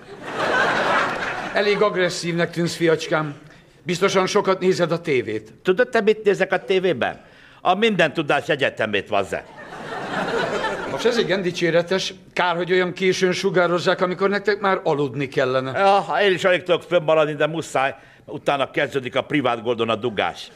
[1.54, 3.36] Elég agresszívnek tűnsz, fiacskám.
[3.84, 5.54] Biztosan sokat nézed a tévét.
[5.64, 7.22] Tudod, te mit nézek a tévében?
[7.62, 9.46] A minden tudás egyetemét vazze.
[10.92, 12.14] Most ez igen dicséretes.
[12.34, 15.80] Kár, hogy olyan későn sugározzák, amikor nektek már aludni kellene.
[15.80, 17.96] Ja, én is alig tudok fönnmaradni, de muszáj.
[18.26, 20.52] Utána kezdődik a privát goldon a dugás.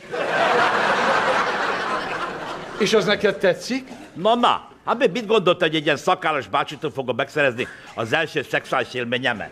[2.80, 3.88] És az neked tetszik?
[4.14, 8.94] Na, na, hát mit gondoltad, hogy egy ilyen szakállas bácsitól fogom megszerezni az első szexuális
[8.94, 9.50] élményemet?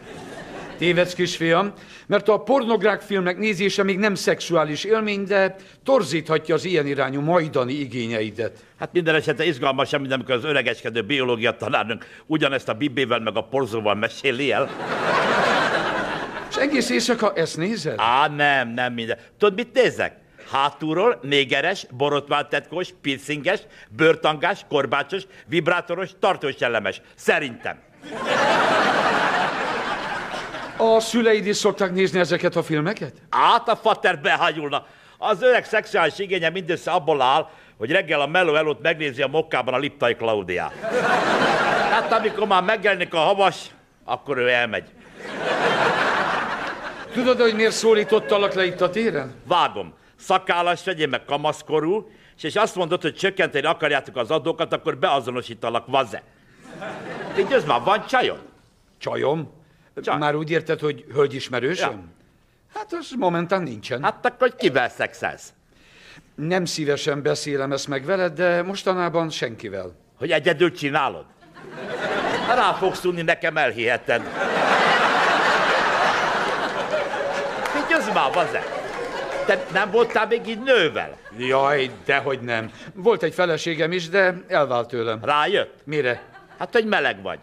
[0.78, 1.74] Tévedsz, kisfiam,
[2.08, 7.74] mert a pornográf filmek nézése még nem szexuális élmény, de torzíthatja az ilyen irányú majdani
[7.74, 8.64] igényeidet.
[8.80, 13.42] Hát minden esetre izgalmasabb, mint amikor az öregeskedő biológia tanárnunk ugyanezt a bibével meg a
[13.42, 14.70] porzóval meséli el.
[16.50, 17.94] És egész éjszaka ezt nézed?
[17.98, 19.18] Á, nem, nem minden.
[19.38, 20.21] Tudod, mit nézek?
[20.52, 27.02] Hátulról négeres, borotvált tetkós, piercinges, bőrtangás, korbácsos, vibrátoros, tartós jellemes.
[27.16, 27.80] Szerintem.
[30.78, 33.14] A szüleid is szokták nézni ezeket a filmeket?
[33.30, 34.86] Át a fater behagyulna.
[35.18, 39.74] Az öreg szexuális igénye mindössze abból áll, hogy reggel a meló előtt megnézi a mokkában
[39.74, 40.74] a Liptai Klaudiát.
[41.92, 43.66] Hát amikor már megjelenik a havas,
[44.04, 44.90] akkor ő elmegy.
[47.14, 49.34] Tudod, hogy miért szólítottalak le itt a téren?
[49.48, 49.94] Vágom.
[50.22, 55.88] Szakállas vegyél meg kamaszkorú, és, és azt mondod, hogy csökkenteni akarjátok az adókat, akkor beazonosítalak,
[55.88, 56.24] vaze.
[57.40, 58.42] Így ez már van csajod?
[58.98, 59.52] Csajom?
[60.02, 60.18] Csaj.
[60.18, 61.90] Már úgy érted, hogy hölgyismerősöm?
[61.90, 62.04] Ja.
[62.74, 64.04] Hát az momentán nincsen.
[64.04, 65.54] Hát akkor kivel szexelsz?
[66.36, 69.96] Nem szívesen beszélem ezt meg veled, de mostanában senkivel.
[70.18, 71.26] Hogy egyedül csinálod?
[72.48, 74.22] Ha rá fogsz tudni, nekem elhiheted.
[78.02, 78.81] Az már, vaze.
[79.52, 81.18] Te nem voltál még így nővel?
[81.38, 82.72] Jaj, dehogy nem.
[82.94, 85.20] Volt egy feleségem is, de elvált tőlem.
[85.24, 85.80] Rájött?
[85.84, 86.22] Mire?
[86.58, 87.40] Hát, hogy meleg vagy.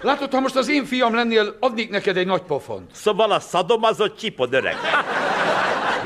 [0.00, 2.94] Látod, ha most az én fiam lennél, adnék neked egy nagy pofont.
[2.94, 4.76] Szóval a szadomazott csipod öreg.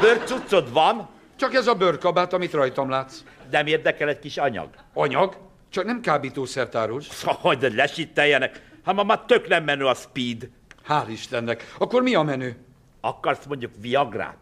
[0.01, 1.09] Bőrcuccod van?
[1.36, 3.22] Csak ez a bőrkabát, amit rajtam látsz.
[3.51, 4.68] Nem érdekel egy kis anyag?
[4.95, 5.36] Anyag?
[5.70, 7.24] Csak nem kábítószert árulsz.
[7.24, 8.62] Hogy de lesitteljenek.
[8.84, 10.49] Hát ma már tök nem menő a speed.
[10.88, 11.74] Hál' Istennek.
[11.78, 12.57] Akkor mi a menő?
[13.05, 14.36] Akarsz mondjuk Viagrát?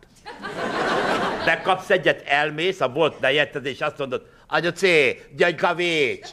[1.44, 4.82] Bekapsz egyet, elmész, a volt nejéted, és azt mondod, Anya C,
[5.36, 6.28] gyöngykavics.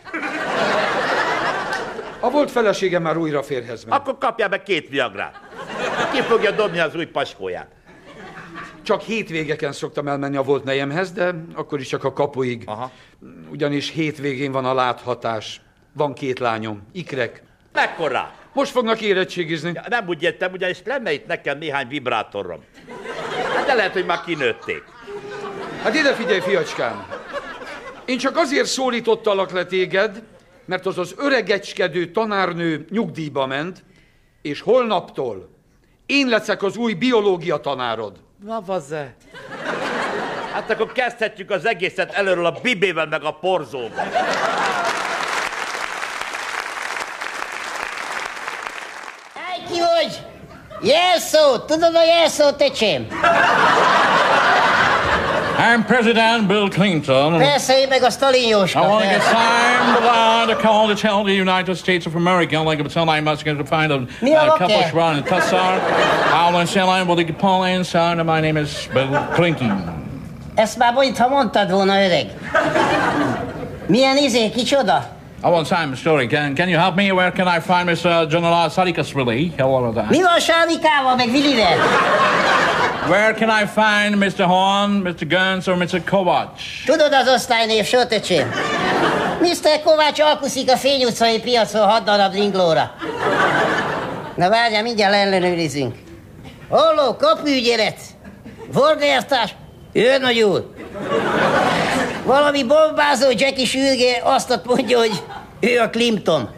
[2.19, 4.01] A volt feleségem már újra férhez ment.
[4.01, 5.39] Akkor kapjál be két Viagrát.
[6.13, 7.67] Ki fogja dobni az új paskóját?
[8.82, 12.63] Csak hétvégeken szoktam elmenni a volt nejemhez, de akkor is csak a kapuig.
[12.65, 12.91] Aha.
[13.49, 15.61] Ugyanis hétvégén van a láthatás.
[15.93, 17.43] Van két lányom, ikrek.
[17.73, 18.32] Mekkora?
[18.58, 19.72] Most fognak érettségizni.
[19.74, 22.64] Ja, nem úgy értem, ugyanis lenne itt nekem néhány vibrátorom.
[23.55, 24.84] Hát de lehet, hogy már kinőtték.
[25.84, 27.08] Hát ide figyelj, fiacskám!
[28.05, 30.22] Én csak azért szólítottalak le téged,
[30.66, 33.84] mert az az öregecskedő tanárnő nyugdíjba ment,
[34.41, 35.49] és holnaptól
[36.05, 38.20] én leszek az új biológia tanárod.
[38.45, 39.16] Na, vazze.
[40.53, 44.08] Hát akkor kezdhetjük az egészet előről a bibével meg a porzóval.
[49.72, 50.22] Ki vagy?
[50.82, 53.07] Jelszó, tudod a jelszót, öcsém?
[55.59, 57.38] I'm President Bill Clinton.
[57.38, 58.80] Persze, én meg a Stalin Jóska.
[58.80, 62.15] I want to get signed the line to call to tell the United States of
[62.15, 64.63] America, like it's I must get to find a, Mi a a rocker?
[64.65, 65.80] of run and Tussar.
[66.47, 69.95] I want to say line with the Paul inside, and my name is Bill Clinton.
[70.55, 72.28] Ezt már mintha mondtad volna, öreg.
[73.88, 75.16] Milyen izé, kicsoda?
[75.43, 76.27] I want time story.
[76.27, 77.11] Can, can you help me?
[77.11, 78.27] Where can I find Mr.
[78.27, 79.49] General Sadikas really?
[79.57, 80.07] Hello there.
[80.09, 81.77] Mi van Sávikával, meg Vilivel?
[83.07, 84.45] Where can I find Mr.
[84.45, 85.27] Horn, Mr.
[85.27, 86.03] Guns, or Mr.
[86.03, 86.85] Kovacs?
[86.85, 88.49] Tudod az osztálynév, öcsém?
[89.41, 89.81] Mr.
[89.83, 92.91] Kovács alkuszik a Fény utcai piacon hat darab ringlóra.
[94.35, 95.95] Na várjál, mindjárt ellenőrizünk.
[96.69, 97.97] Holló, kapuügyelet!
[98.71, 99.55] Vorgértás!
[99.93, 100.73] Jön, nagy úr!
[102.28, 105.23] Valami bombázó Jackie sürgé azt ott mondja, hogy
[105.59, 106.49] ő a Clinton.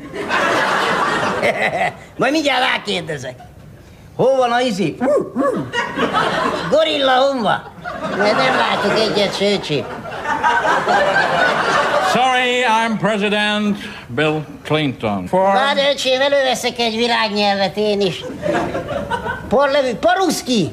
[2.18, 3.36] Majd mindjárt rákérdezek.
[4.16, 4.98] Hol van a izi?
[6.70, 7.72] Gorilla honva?
[8.18, 9.84] Mert nem látok egyet, sőcsi.
[12.14, 15.28] Sorry, I'm President Bill Clinton.
[15.28, 18.24] For Várj, öcsém, előveszek egy virágnyelvet én is.
[19.50, 20.72] Porlevű, paruszki!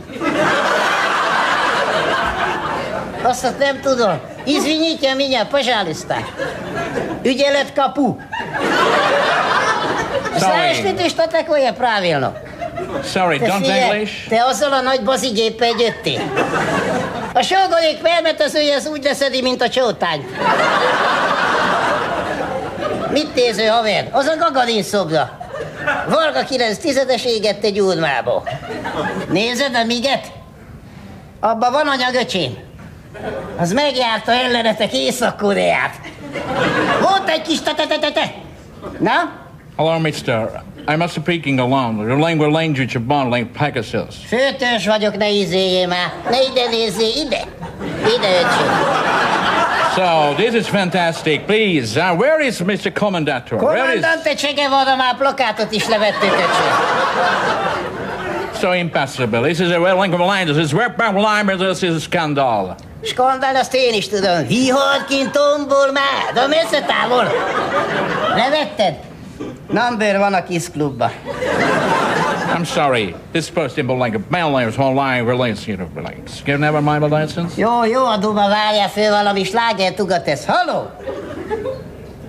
[3.22, 4.19] Azt azt nem tudom.
[4.45, 6.15] Извините меня, пожалуйста.
[7.24, 8.17] Ügyelet kapu.
[10.38, 12.34] Знаешь ли ты, что такое правильно?
[13.03, 14.28] Sorry, Te don't figyelj, English.
[14.30, 16.22] te azzal a nagy bazigéppel jöttél.
[17.34, 20.26] A sógorék permetezője az úgy leszedi, mint a csótány.
[23.11, 24.07] Mit néző haver?
[24.11, 25.38] Az a Gagarin szobra.
[26.09, 28.43] Varga 9 tizedes égett egy urmába.
[29.30, 30.32] Nézed a miget?
[31.39, 32.57] Abba van anyag, öcsém.
[33.58, 36.00] Az megjárta ellenetek Észak-Koreát.
[37.00, 38.32] Volt egy kis te-te-te-te.
[38.98, 39.44] Na?
[39.76, 40.62] Hello, mister.
[40.88, 42.06] I must speaking alone.
[42.06, 44.14] Your language language of like Pegasus.
[44.26, 46.12] Főtös vagyok, ne izéljél már.
[46.30, 47.44] Ne ide nézzél, ide.
[48.16, 49.04] Ide, öcsém.
[49.96, 51.40] So, this is fantastic.
[51.46, 52.92] Please, uh, where is Mr.
[52.92, 53.58] Commandator?
[53.58, 53.66] Is...
[53.66, 56.74] Kommandante Csege van, már plakátot is levettük, öcsém.
[58.60, 59.42] So impassable.
[59.42, 60.46] This is a well of line.
[60.46, 60.88] This is where
[61.68, 62.74] this is a scandal.
[63.07, 64.46] Skandál, azt én is tudom.
[64.46, 67.24] Vihar kint tombol már, de messze távol.
[68.34, 68.94] Levetted?
[69.70, 71.11] Number van a kis klubba.
[72.57, 73.14] I'm sorry.
[73.32, 76.42] This person will like a mail online relationship links.
[76.44, 77.52] You never mind my license?
[77.57, 80.46] Jó, jó, a duma, várjál föl valami slágert ugat ez.
[80.46, 80.90] Halló?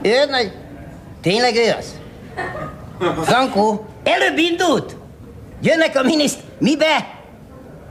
[0.02, 0.52] Ő nagy...
[1.22, 1.86] Tényleg ő az?
[3.24, 4.96] Frankó, előbb indult?
[5.62, 6.40] Jönnek a miniszt...
[6.60, 7.08] Mibe?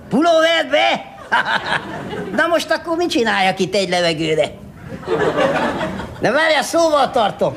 [0.09, 1.16] Pulóverbe?
[2.37, 4.51] Na most akkor mit csináljak itt egy levegőre?
[6.20, 7.57] De várjál, szóval tartom.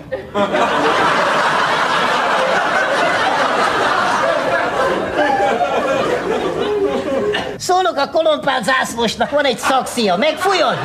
[7.57, 10.77] Szólok a kolompán zászlósnak, van egy szakszia, megfújod?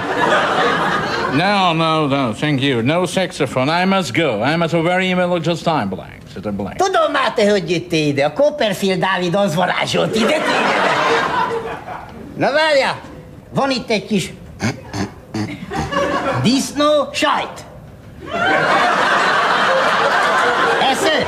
[1.32, 2.82] No, no, no, thank you.
[2.82, 3.82] No saxophone.
[3.82, 4.40] I must go.
[4.42, 6.12] I'm at a very religious time blank.
[6.36, 6.76] At a blank.
[6.76, 8.24] Tudom már te, hogy jöttél ide.
[8.24, 10.42] A Copperfield Dávid az varázsolt ide téged.
[12.36, 13.00] Na várjál,
[13.50, 14.32] van itt egy kis
[16.42, 17.64] disznó sajt.
[20.90, 21.26] Esző?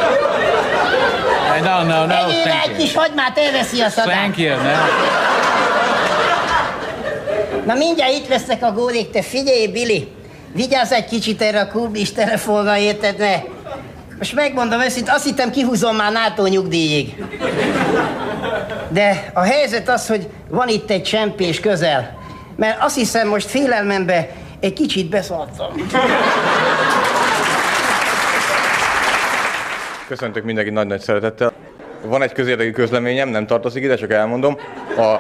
[1.63, 4.17] No, no, no, Egyél egy kis hagymát, elveszi a szadát.
[4.17, 4.57] Thank you.
[4.57, 4.71] No.
[7.67, 10.09] Na mindjárt itt lesznek a górék, te figyelj, Billy.
[10.53, 13.35] Vigyázz egy kicsit erre a kurbis telefonra, érted, ne?
[14.19, 17.25] Most megmondom őszintén, azt hittem kihúzom már NATO nyugdíjig.
[18.89, 22.19] De a helyzet az, hogy van itt egy csempés közel.
[22.57, 24.29] Mert azt hiszem, most félelmembe
[24.61, 25.73] egy kicsit beszartam.
[30.09, 31.53] Köszöntök mindenkit nagy-nagy szeretettel.
[32.05, 34.57] Van egy közérdekű közleményem, nem tartozik ide, csak elmondom.
[34.97, 35.17] A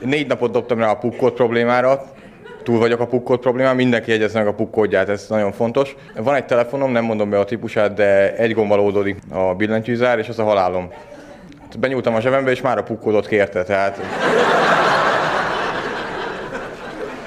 [0.00, 2.04] négy napot dobtam rá a pukkód problémára,
[2.62, 5.96] túl vagyok a pukkód problémán, mindenki jegyezze meg a pukkódját, ez nagyon fontos.
[6.16, 10.28] Van egy telefonom, nem mondom be a típusát, de egy gombbal oldódik a billentyűzár, és
[10.28, 10.92] az a halálom.
[11.74, 14.00] Hát Benyúltam a zsebembe, és már a pukkódot kérte, tehát...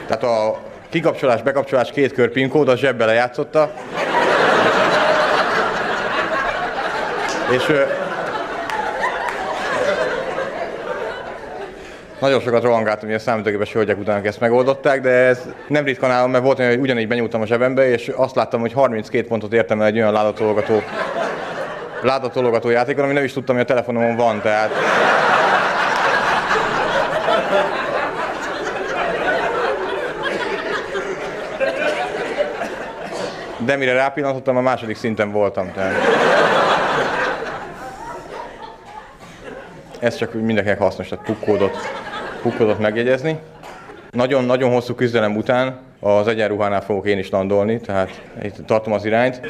[0.08, 3.72] Tehát a kikapcsolás, bekapcsolás két kör PIN kód, a zsebbe lejátszotta.
[7.52, 7.82] És ö,
[12.20, 16.32] nagyon sokat rohangáltam, hogy a számítógépes hölgyek után ezt megoldották, de ez nem ritka nálam,
[16.32, 19.82] mert volt olyan, hogy ugyanígy benyúltam a zsebembe, és azt láttam, hogy 32 pontot értem
[19.82, 20.82] el egy olyan ládatologató,
[22.02, 24.72] ládatologató játékon, ami nem is tudtam, hogy a telefonomon van, tehát...
[33.58, 35.93] De mire rápillantottam, a második szinten voltam, tehát...
[40.00, 41.78] Ez csak mindenkinek hasznos, tehát pukkódot,
[42.41, 43.39] pukkódot megjegyezni.
[44.12, 49.41] Nagyon-nagyon hosszú küzdelem után az egyenruhánál fogok én is landolni, tehát itt tartom az irányt.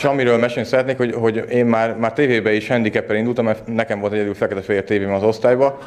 [0.00, 4.00] És amiről mesélni szeretnék, hogy, hogy én már, már tévében is handicappel indultam, mert nekem
[4.00, 5.78] volt egyedül fekete-fehér tévém az osztályba,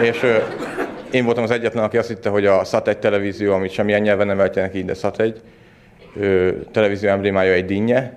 [0.00, 0.26] és
[1.10, 4.40] én voltam az egyetlen, aki azt hitte, hogy a SAT1 televízió, amit semmilyen nyelven nem
[4.40, 5.34] ejtenek így, de SAT1
[6.20, 8.16] ö, televízió emblémája egy dinnye,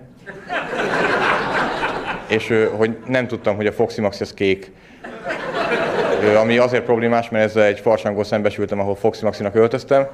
[2.27, 4.71] és hogy nem tudtam, hogy a Foxy Maxi az kék.
[6.41, 10.07] Ami azért problémás, mert ezzel egy farsangból szembesültem, ahol Foxy Maxinak öltöztem.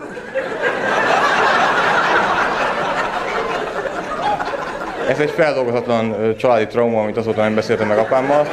[5.07, 8.47] Ez egy feldolgozatlan családi trauma, amit azóta nem beszéltem meg apámmal.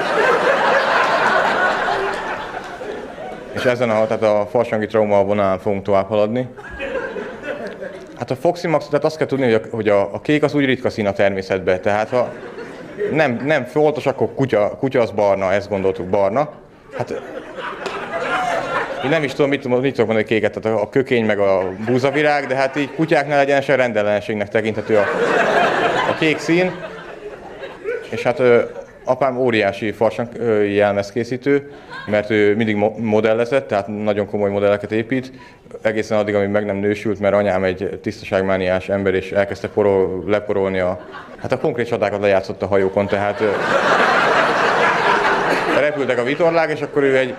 [3.55, 6.49] És ezen a, tehát a farsangi trauma vonalán fogunk tovább haladni.
[8.19, 10.55] Hát a Foxy Max, tehát azt kell tudni, hogy a, hogy a, a kék az
[10.55, 11.81] úgy ritka szín a természetben.
[11.81, 12.33] Tehát ha
[13.13, 16.51] nem, nem foltos, akkor kutya, kutya az barna, ezt gondoltuk barna.
[16.97, 17.23] Hát
[19.05, 22.47] én nem is tudom, mit, mit tudok mondani kéket, tehát a kökény meg a búzavirág,
[22.47, 25.05] de hát így kutyáknál egyenesen rendellenességnek tekinthető a,
[26.19, 26.71] kék szín.
[28.11, 28.43] És hát
[29.05, 30.29] apám óriási farsang
[30.73, 31.73] jelmezkészítő,
[32.07, 35.33] mert ő mindig mo- modellezett, tehát nagyon komoly modelleket épít,
[35.83, 40.79] egészen addig, amíg meg nem nősült, mert anyám egy tisztaságmániás ember, és elkezdte porol, leporolni
[40.79, 41.01] a,
[41.37, 43.43] hát a konkrét csatákat lejátszott a hajókon, tehát
[45.81, 47.35] repültek a vitorlák, és akkor ő egy,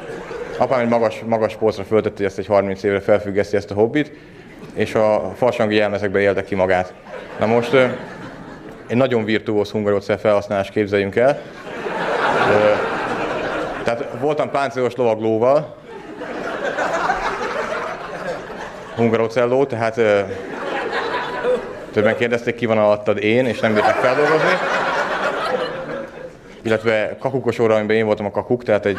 [0.58, 4.12] apám egy magas, magas polcra föltette, ezt egy 30 évre felfüggeszti ezt a hobbit,
[4.74, 6.94] és a farsangi jelmezekbe élte ki magát.
[7.40, 7.78] Na most
[8.88, 11.42] egy nagyon virtuóz hungarocell felhasználás képzeljünk el.
[13.84, 15.76] Tehát voltam páncélos lovaglóval,
[18.96, 19.96] hungarocelló, tehát
[21.92, 24.58] többen kérdezték, ki van alattad én, és nem bírták feldolgozni.
[26.62, 28.98] Illetve kakukos óra, amiben én voltam a kakuk, tehát egy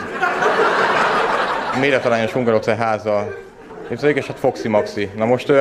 [1.81, 3.37] méretarányos hungarocell háza
[3.89, 5.11] képzeljük, és hát Foxy Maxi.
[5.17, 5.53] Na most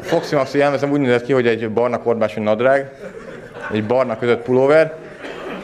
[0.00, 2.92] Foxy Maxi jelmezem úgy nézett ki, hogy egy barna korbású nadrág,
[3.72, 4.94] egy barna között pulóver,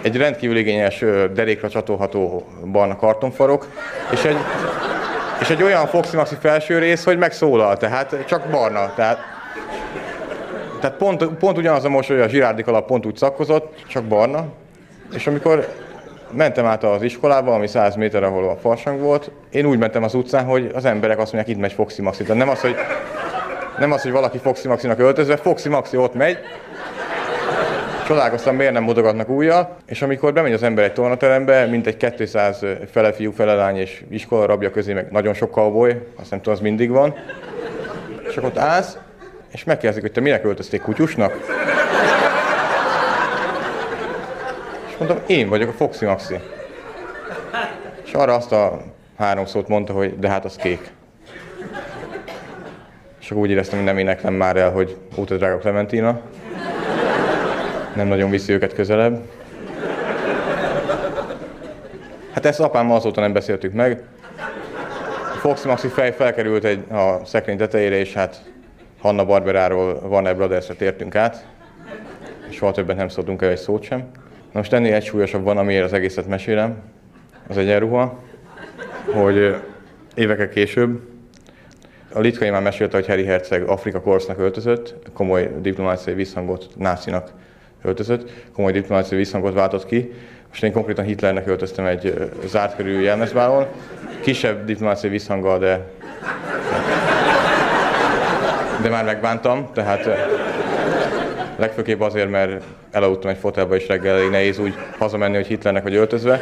[0.03, 3.67] egy rendkívül igényes derékra csatolható barna kartonfarok,
[4.13, 4.37] és egy,
[5.41, 8.95] és egy olyan Foxy Maxi felső rész, hogy megszólal, tehát csak barna.
[8.95, 9.19] Tehát,
[10.81, 14.45] tehát pont, pont ugyanaz a mosoly, a zsirárdik alap pont úgy szakkozott, csak barna.
[15.15, 15.69] És amikor
[16.31, 20.15] mentem át az iskolába, ami 100 méter, ahol a farsang volt, én úgy mentem az
[20.15, 22.23] utcán, hogy az emberek azt mondják, itt megy Foxy Maxi.
[22.23, 22.75] Tehát nem az, hogy,
[23.79, 26.39] nem az, hogy valaki Foxy Maxinak öltözve, Foxy Maxi ott megy,
[28.07, 32.65] Csodálkoztam, miért nem mutogatnak újjal, és amikor bemegy az ember egy tornaterembe, mint egy 200
[32.91, 35.91] fele fiú, fele lány és iskola rabja közé, meg nagyon sok cowboy,
[36.21, 37.15] azt nem tudom, az mindig van,
[38.29, 38.99] és akkor ott állsz,
[39.53, 41.35] és megkérdezik, hogy te minek öltözték kutyusnak?
[44.89, 46.39] És mondtam, én vagyok a Foxy Maxi.
[48.05, 48.83] És arra azt a
[49.19, 50.93] három szót mondta, hogy de hát az kék.
[53.21, 56.21] És akkor úgy éreztem, hogy nem éneklem már el, hogy óta drága Clementina
[57.95, 59.21] nem nagyon viszi őket közelebb.
[62.33, 64.03] Hát ezt apámmal azóta nem beszéltük meg.
[65.35, 68.43] A Fox Maxi fej felkerült egy, a szekrény tetejére, és hát
[69.01, 71.47] Hanna Barberáról Warner Brothers-re tértünk át.
[72.51, 73.99] Soha többet nem szóltunk el egy szót sem.
[74.53, 76.77] Na most ennél egy súlyosabb van, amiért az egészet mesélem.
[77.49, 78.19] Az egyenruha,
[79.13, 79.57] hogy
[80.15, 81.01] évekkel később
[82.13, 87.33] a litkai már mesélte, hogy Harry Herceg Afrika korsznak öltözött, komoly diplomáciai visszhangot nácinak
[87.83, 90.13] öltözött, komoly diplomáciai visszhangot váltott ki.
[90.49, 93.67] Most én konkrétan Hitlernek öltöztem egy zárt körű jelmezbálon,
[94.21, 95.87] kisebb diplomáciai visszhanggal, de,
[98.83, 100.09] de már megbántam, tehát
[101.57, 105.95] legfőképp azért, mert elaludtam egy fotelba, és reggel elég nehéz úgy hazamenni, hogy Hitlernek vagy
[105.95, 106.41] öltözve.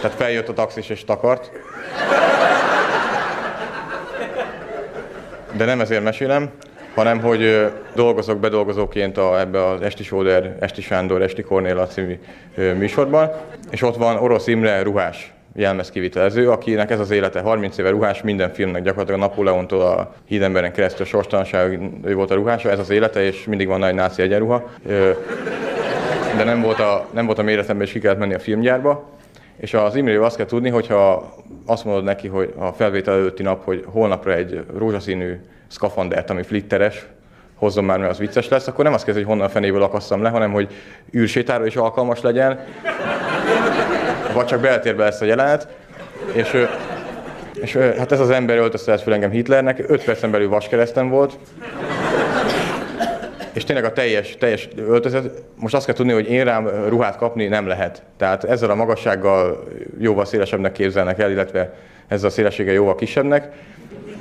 [0.00, 1.50] Tehát feljött a taxis és takart.
[5.56, 6.50] De nem ezért mesélem,
[6.94, 12.18] hanem hogy dolgozok bedolgozóként a, ebbe az Esti Sóder, Esti Sándor, Esti Kornéla című
[12.54, 13.30] műsorban,
[13.70, 18.52] és ott van Orosz Imre ruhás jelmezkivitelező, akinek ez az élete 30 éve ruhás, minden
[18.52, 22.90] filmnek gyakorlatilag a Napóleontól a hídemberen keresztül a sorstalanság, ő volt a ruhása, ez az
[22.90, 24.70] élete, és mindig van nagy náci egyenruha.
[26.36, 29.10] De nem volt a, nem volt a méretemben, és ki kellett menni a filmgyárba.
[29.56, 31.34] És az Imréről azt kell tudni, hogyha
[31.66, 37.06] azt mondod neki, hogy a felvétel előtti nap, hogy holnapra egy rózsaszínű szkafandert, ami flitteres,
[37.54, 40.22] hozzon már, mert az vicces lesz, akkor nem azt kezd, hogy honnan a fenéből akasszam
[40.22, 40.72] le, hanem hogy
[41.14, 42.60] űrsétára is alkalmas legyen,
[44.34, 45.68] vagy csak beltérbe lesz a jelenet.
[46.32, 46.66] És,
[47.54, 51.38] és hát ez az ember öltözte fel engem Hitlernek, 5 percen belül vaskeresztem volt,
[53.52, 57.46] és tényleg a teljes, teljes öltözet, most azt kell tudni, hogy én rám ruhát kapni
[57.46, 58.02] nem lehet.
[58.16, 59.64] Tehát ezzel a magassággal
[59.98, 61.74] jóval szélesebbnek képzelnek el, illetve
[62.08, 63.48] ezzel a szélességgel jóval kisebbnek.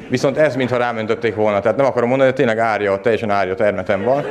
[0.09, 1.59] Viszont ez, mintha rámentötték volna.
[1.59, 4.25] Tehát nem akarom mondani, hogy tényleg árja, teljesen árja termetem van.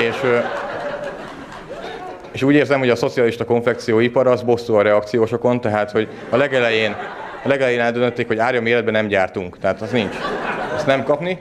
[0.00, 0.16] És,
[2.32, 6.96] és úgy érzem, hogy a szocialista konfekcióipar az bosszú a reakciósokon, tehát hogy a legelején,
[7.44, 9.58] a legelején eldöntötték, hogy árja méretben nem gyártunk.
[9.58, 10.14] Tehát az nincs.
[10.74, 11.38] Azt nem kapni,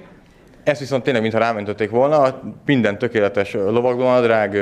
[0.66, 4.58] ezt viszont tényleg, mintha rámentötték volna, minden tökéletes lovaglónadrág,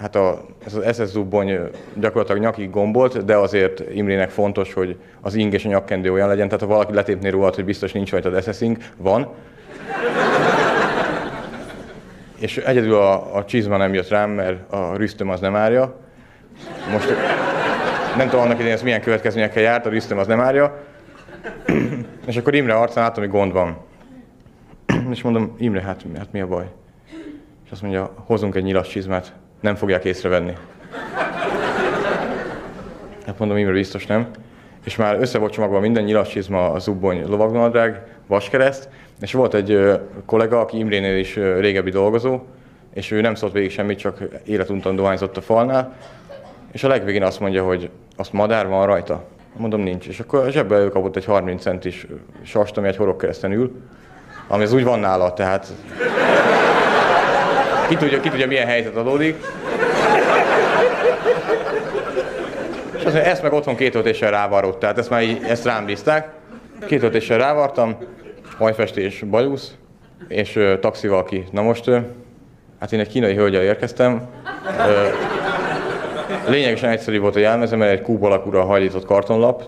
[0.00, 1.58] hát a, ez az SS zubbony
[1.94, 6.46] gyakorlatilag nyakig gombolt, de azért Imrének fontos, hogy az ing és a nyakkendő olyan legyen,
[6.46, 9.28] tehát ha valaki letépné róla, hogy biztos nincs rajta az SS ing, van.
[12.38, 15.96] És egyedül a, a csizma nem jött rám, mert a rüstöm az nem árja.
[16.92, 17.08] Most
[18.16, 20.82] nem tudom annak idején, ez milyen következményekkel járt, a rüstöm az nem árja.
[22.26, 23.90] és akkor Imre arcán látom, hogy gond van
[25.12, 26.64] és mondom, Imre, hát, hát mi a baj?
[27.64, 30.52] És azt mondja, hozunk egy nyilas csizmát, nem fogják észrevenni.
[33.26, 34.28] Hát mondom, Imre biztos nem.
[34.84, 38.88] És már össze volt csomagolva minden nyilas csizma, zubbony lovagnadrág, vaskereszt,
[39.20, 42.40] és volt egy kollega, aki Imrénél is régebbi dolgozó,
[42.94, 45.96] és ő nem szólt végig semmit, csak életuntan dohányzott a falnál,
[46.72, 49.24] és a legvégén azt mondja, hogy azt madár van rajta.
[49.56, 50.08] Mondom, nincs.
[50.08, 52.06] És akkor a zsebbe előkapott egy 30 centis
[52.42, 53.72] sast, ami egy horogkereszten ül,
[54.52, 55.66] ami az úgy van nála, tehát
[57.88, 59.44] ki tudja, ki tudja milyen helyzet adódik.
[62.96, 66.28] És mondja, ezt meg otthon két öltéssel rávarott, tehát ezt már így, ezt rám bízták.
[66.86, 67.96] Két öltéssel rávartam,
[68.58, 69.74] hajfestés, bajusz,
[70.28, 71.44] és ö, taxival ki.
[71.50, 71.98] Na most, ö,
[72.80, 74.28] hát én egy kínai hölgyel érkeztem.
[74.78, 75.08] Ö,
[76.50, 79.62] lényegesen egyszerű volt a jelmezem, mert egy kúb alakúra hajlított kartonlap,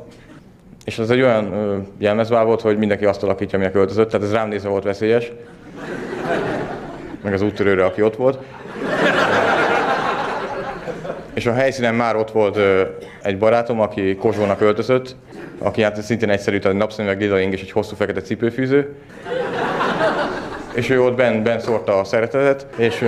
[0.85, 4.33] és ez egy olyan ö, jelmezvál volt, hogy mindenki azt alakítja, aminek öltözött, tehát ez
[4.33, 5.33] rám nézve volt veszélyes.
[7.23, 8.39] Meg az úttörőre, aki ott volt.
[11.35, 12.59] És a helyszínen már ott volt
[13.23, 15.17] egy barátom, aki Kozsónak öltözött,
[15.59, 18.95] aki hát szintén egyszerű, tehát napszemüveg, lila ing és egy hosszú fekete cipőfűző.
[20.75, 23.05] És ő ott benn, benn szórta a szeretetet, és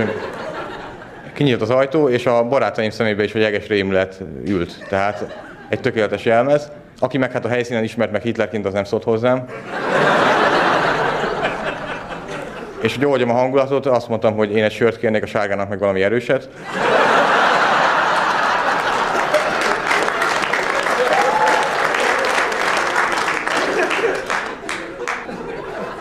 [1.33, 4.85] kinyílt az ajtó, és a barátaim szemébe is, hogy jeges rémület ült.
[4.89, 5.37] Tehát
[5.69, 6.71] egy tökéletes jelmez.
[6.99, 9.45] Aki meg hát a helyszínen ismert meg Hitlerként, az nem szólt hozzám.
[12.81, 15.79] És hogy oldjam a hangulatot, azt mondtam, hogy én egy sört kérnék a sárgának, meg
[15.79, 16.49] valami erőset.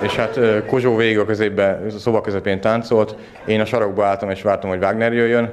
[0.01, 4.43] És hát Kozsó végig a középbe, a szoba közepén táncolt, én a sarokba álltam és
[4.43, 5.53] vártam, hogy Wagner jöjjön.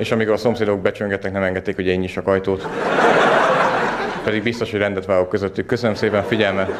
[0.00, 2.68] És amikor a szomszédok becsöngettek, nem engedték, hogy én nyissak ajtót.
[4.24, 5.66] Pedig biztos, hogy rendet vágok közöttük.
[5.66, 6.70] Köszönöm szépen a figyelmet!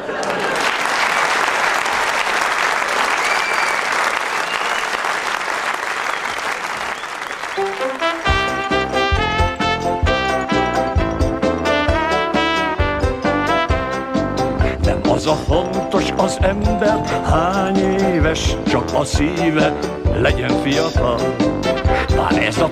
[15.09, 19.77] Az a fontos az ember, hány éves, csak a szíve
[20.13, 21.10] legyen fiatal.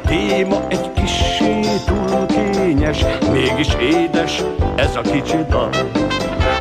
[0.09, 4.43] Téma egy kissé túl kényes, mégis édes
[4.75, 5.69] ez a kicsi dal.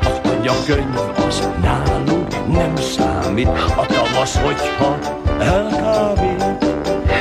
[0.01, 4.99] Azt mondja a könyv, az nálunk nem számít, a tavasz, hogyha
[5.41, 6.67] elkábít.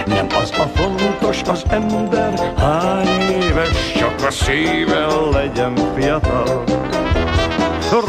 [0.05, 6.63] Nem az a fontos az ember, hány éves, csak a szíve legyen fiatal.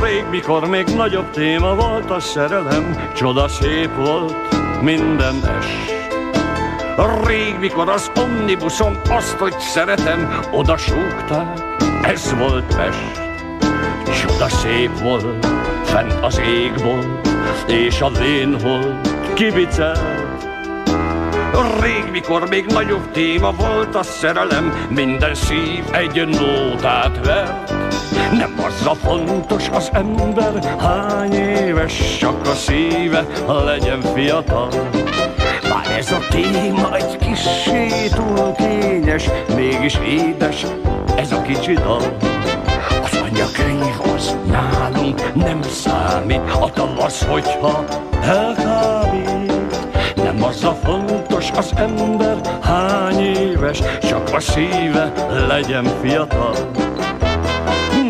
[0.02, 4.34] Rég, mikor még nagyobb téma volt a szerelem, csoda szép volt
[4.82, 5.97] minden es.
[7.26, 11.58] Rég, mikor az omnibuszon azt, hogy szeretem, oda súgták,
[12.02, 13.20] ez volt Pest.
[14.20, 15.46] Csoda szép volt,
[15.84, 17.20] fent az égból,
[17.66, 18.94] és a lénhold
[19.34, 20.00] kibicelt.
[21.80, 27.72] Rég, mikor még nagyobb téma volt a szerelem, minden szív egy nótát vert.
[28.32, 33.26] Nem az a fontos az ember, hány éves, csak a szíve
[33.64, 34.68] legyen fiatal.
[35.98, 39.24] Ez a téma egy kissé túl kényes,
[39.54, 40.66] mégis édes
[41.16, 42.16] ez a kicsi dal.
[43.02, 47.84] Az anyakönyv az nálunk nem számít, a tavasz, hogyha
[48.22, 49.52] elkábít.
[50.14, 55.12] Nem az a fontos az ember, hány éves, csak a szíve
[55.48, 56.54] legyen fiatal.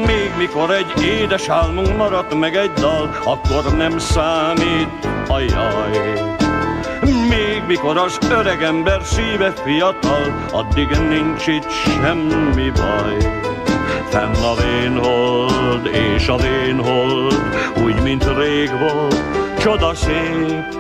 [0.07, 6.48] Még mikor egy édes álmunk maradt meg egy dal, akkor nem számít a jaj.
[7.69, 13.41] Mikor az öreg ember szíve fiatal, addig nincs itt semmi baj.
[14.09, 17.35] Fenn a vénhold és a vénhold,
[17.83, 19.23] úgy, mint rég volt,
[19.59, 20.77] csoda szép.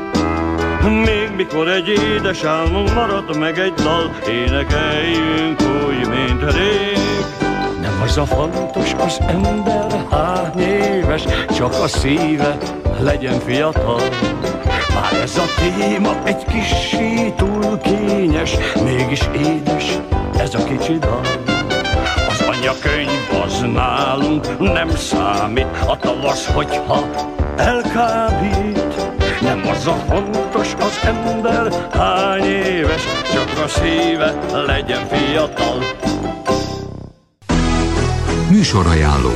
[1.05, 6.99] Még mikor egy édes álmunk maradt meg egy dal, énekeljünk úgy, mint rég.
[7.80, 11.24] Nem az a fontos az ember hány éves,
[11.57, 12.57] csak a szíve
[13.01, 14.01] legyen fiatal.
[15.29, 19.99] Ez a téma egy kicsi túl kényes, mégis édes
[20.39, 21.20] ez a kicsi dal.
[22.29, 27.09] Az anyakönyv az nálunk nem számít, a tavasz, hogyha
[27.57, 29.11] elkábít.
[29.41, 33.03] Nem az a fontos az ember, hány éves,
[33.33, 34.35] csak a szíve
[34.66, 35.85] legyen fiatal.
[38.51, 39.33] Műsorajánló.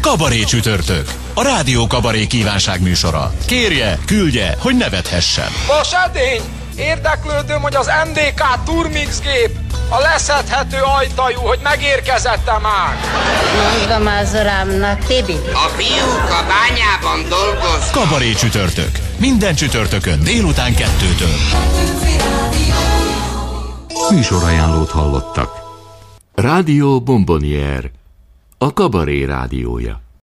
[0.00, 1.19] Kabaré csütörtök.
[1.40, 3.32] A Rádió Kabaré kívánság műsora.
[3.46, 5.48] Kérje, küldje, hogy nevethessen.
[5.66, 6.40] Vas edény!
[6.76, 9.50] Érdeklődöm, hogy az MDK Turmix gép
[9.88, 12.96] a leszedhető ajtajú, hogy megérkezette már.
[13.78, 15.36] Mondom az uramnak, Tibi.
[15.52, 17.90] A fiúk a bányában dolgoznak.
[17.92, 18.98] Kabaré csütörtök.
[19.16, 21.36] Minden csütörtökön délután kettőtől.
[24.10, 25.50] Műsorajánlót hallottak.
[26.34, 27.90] Rádió Bombonier.
[28.58, 30.00] A kabaré rádiója.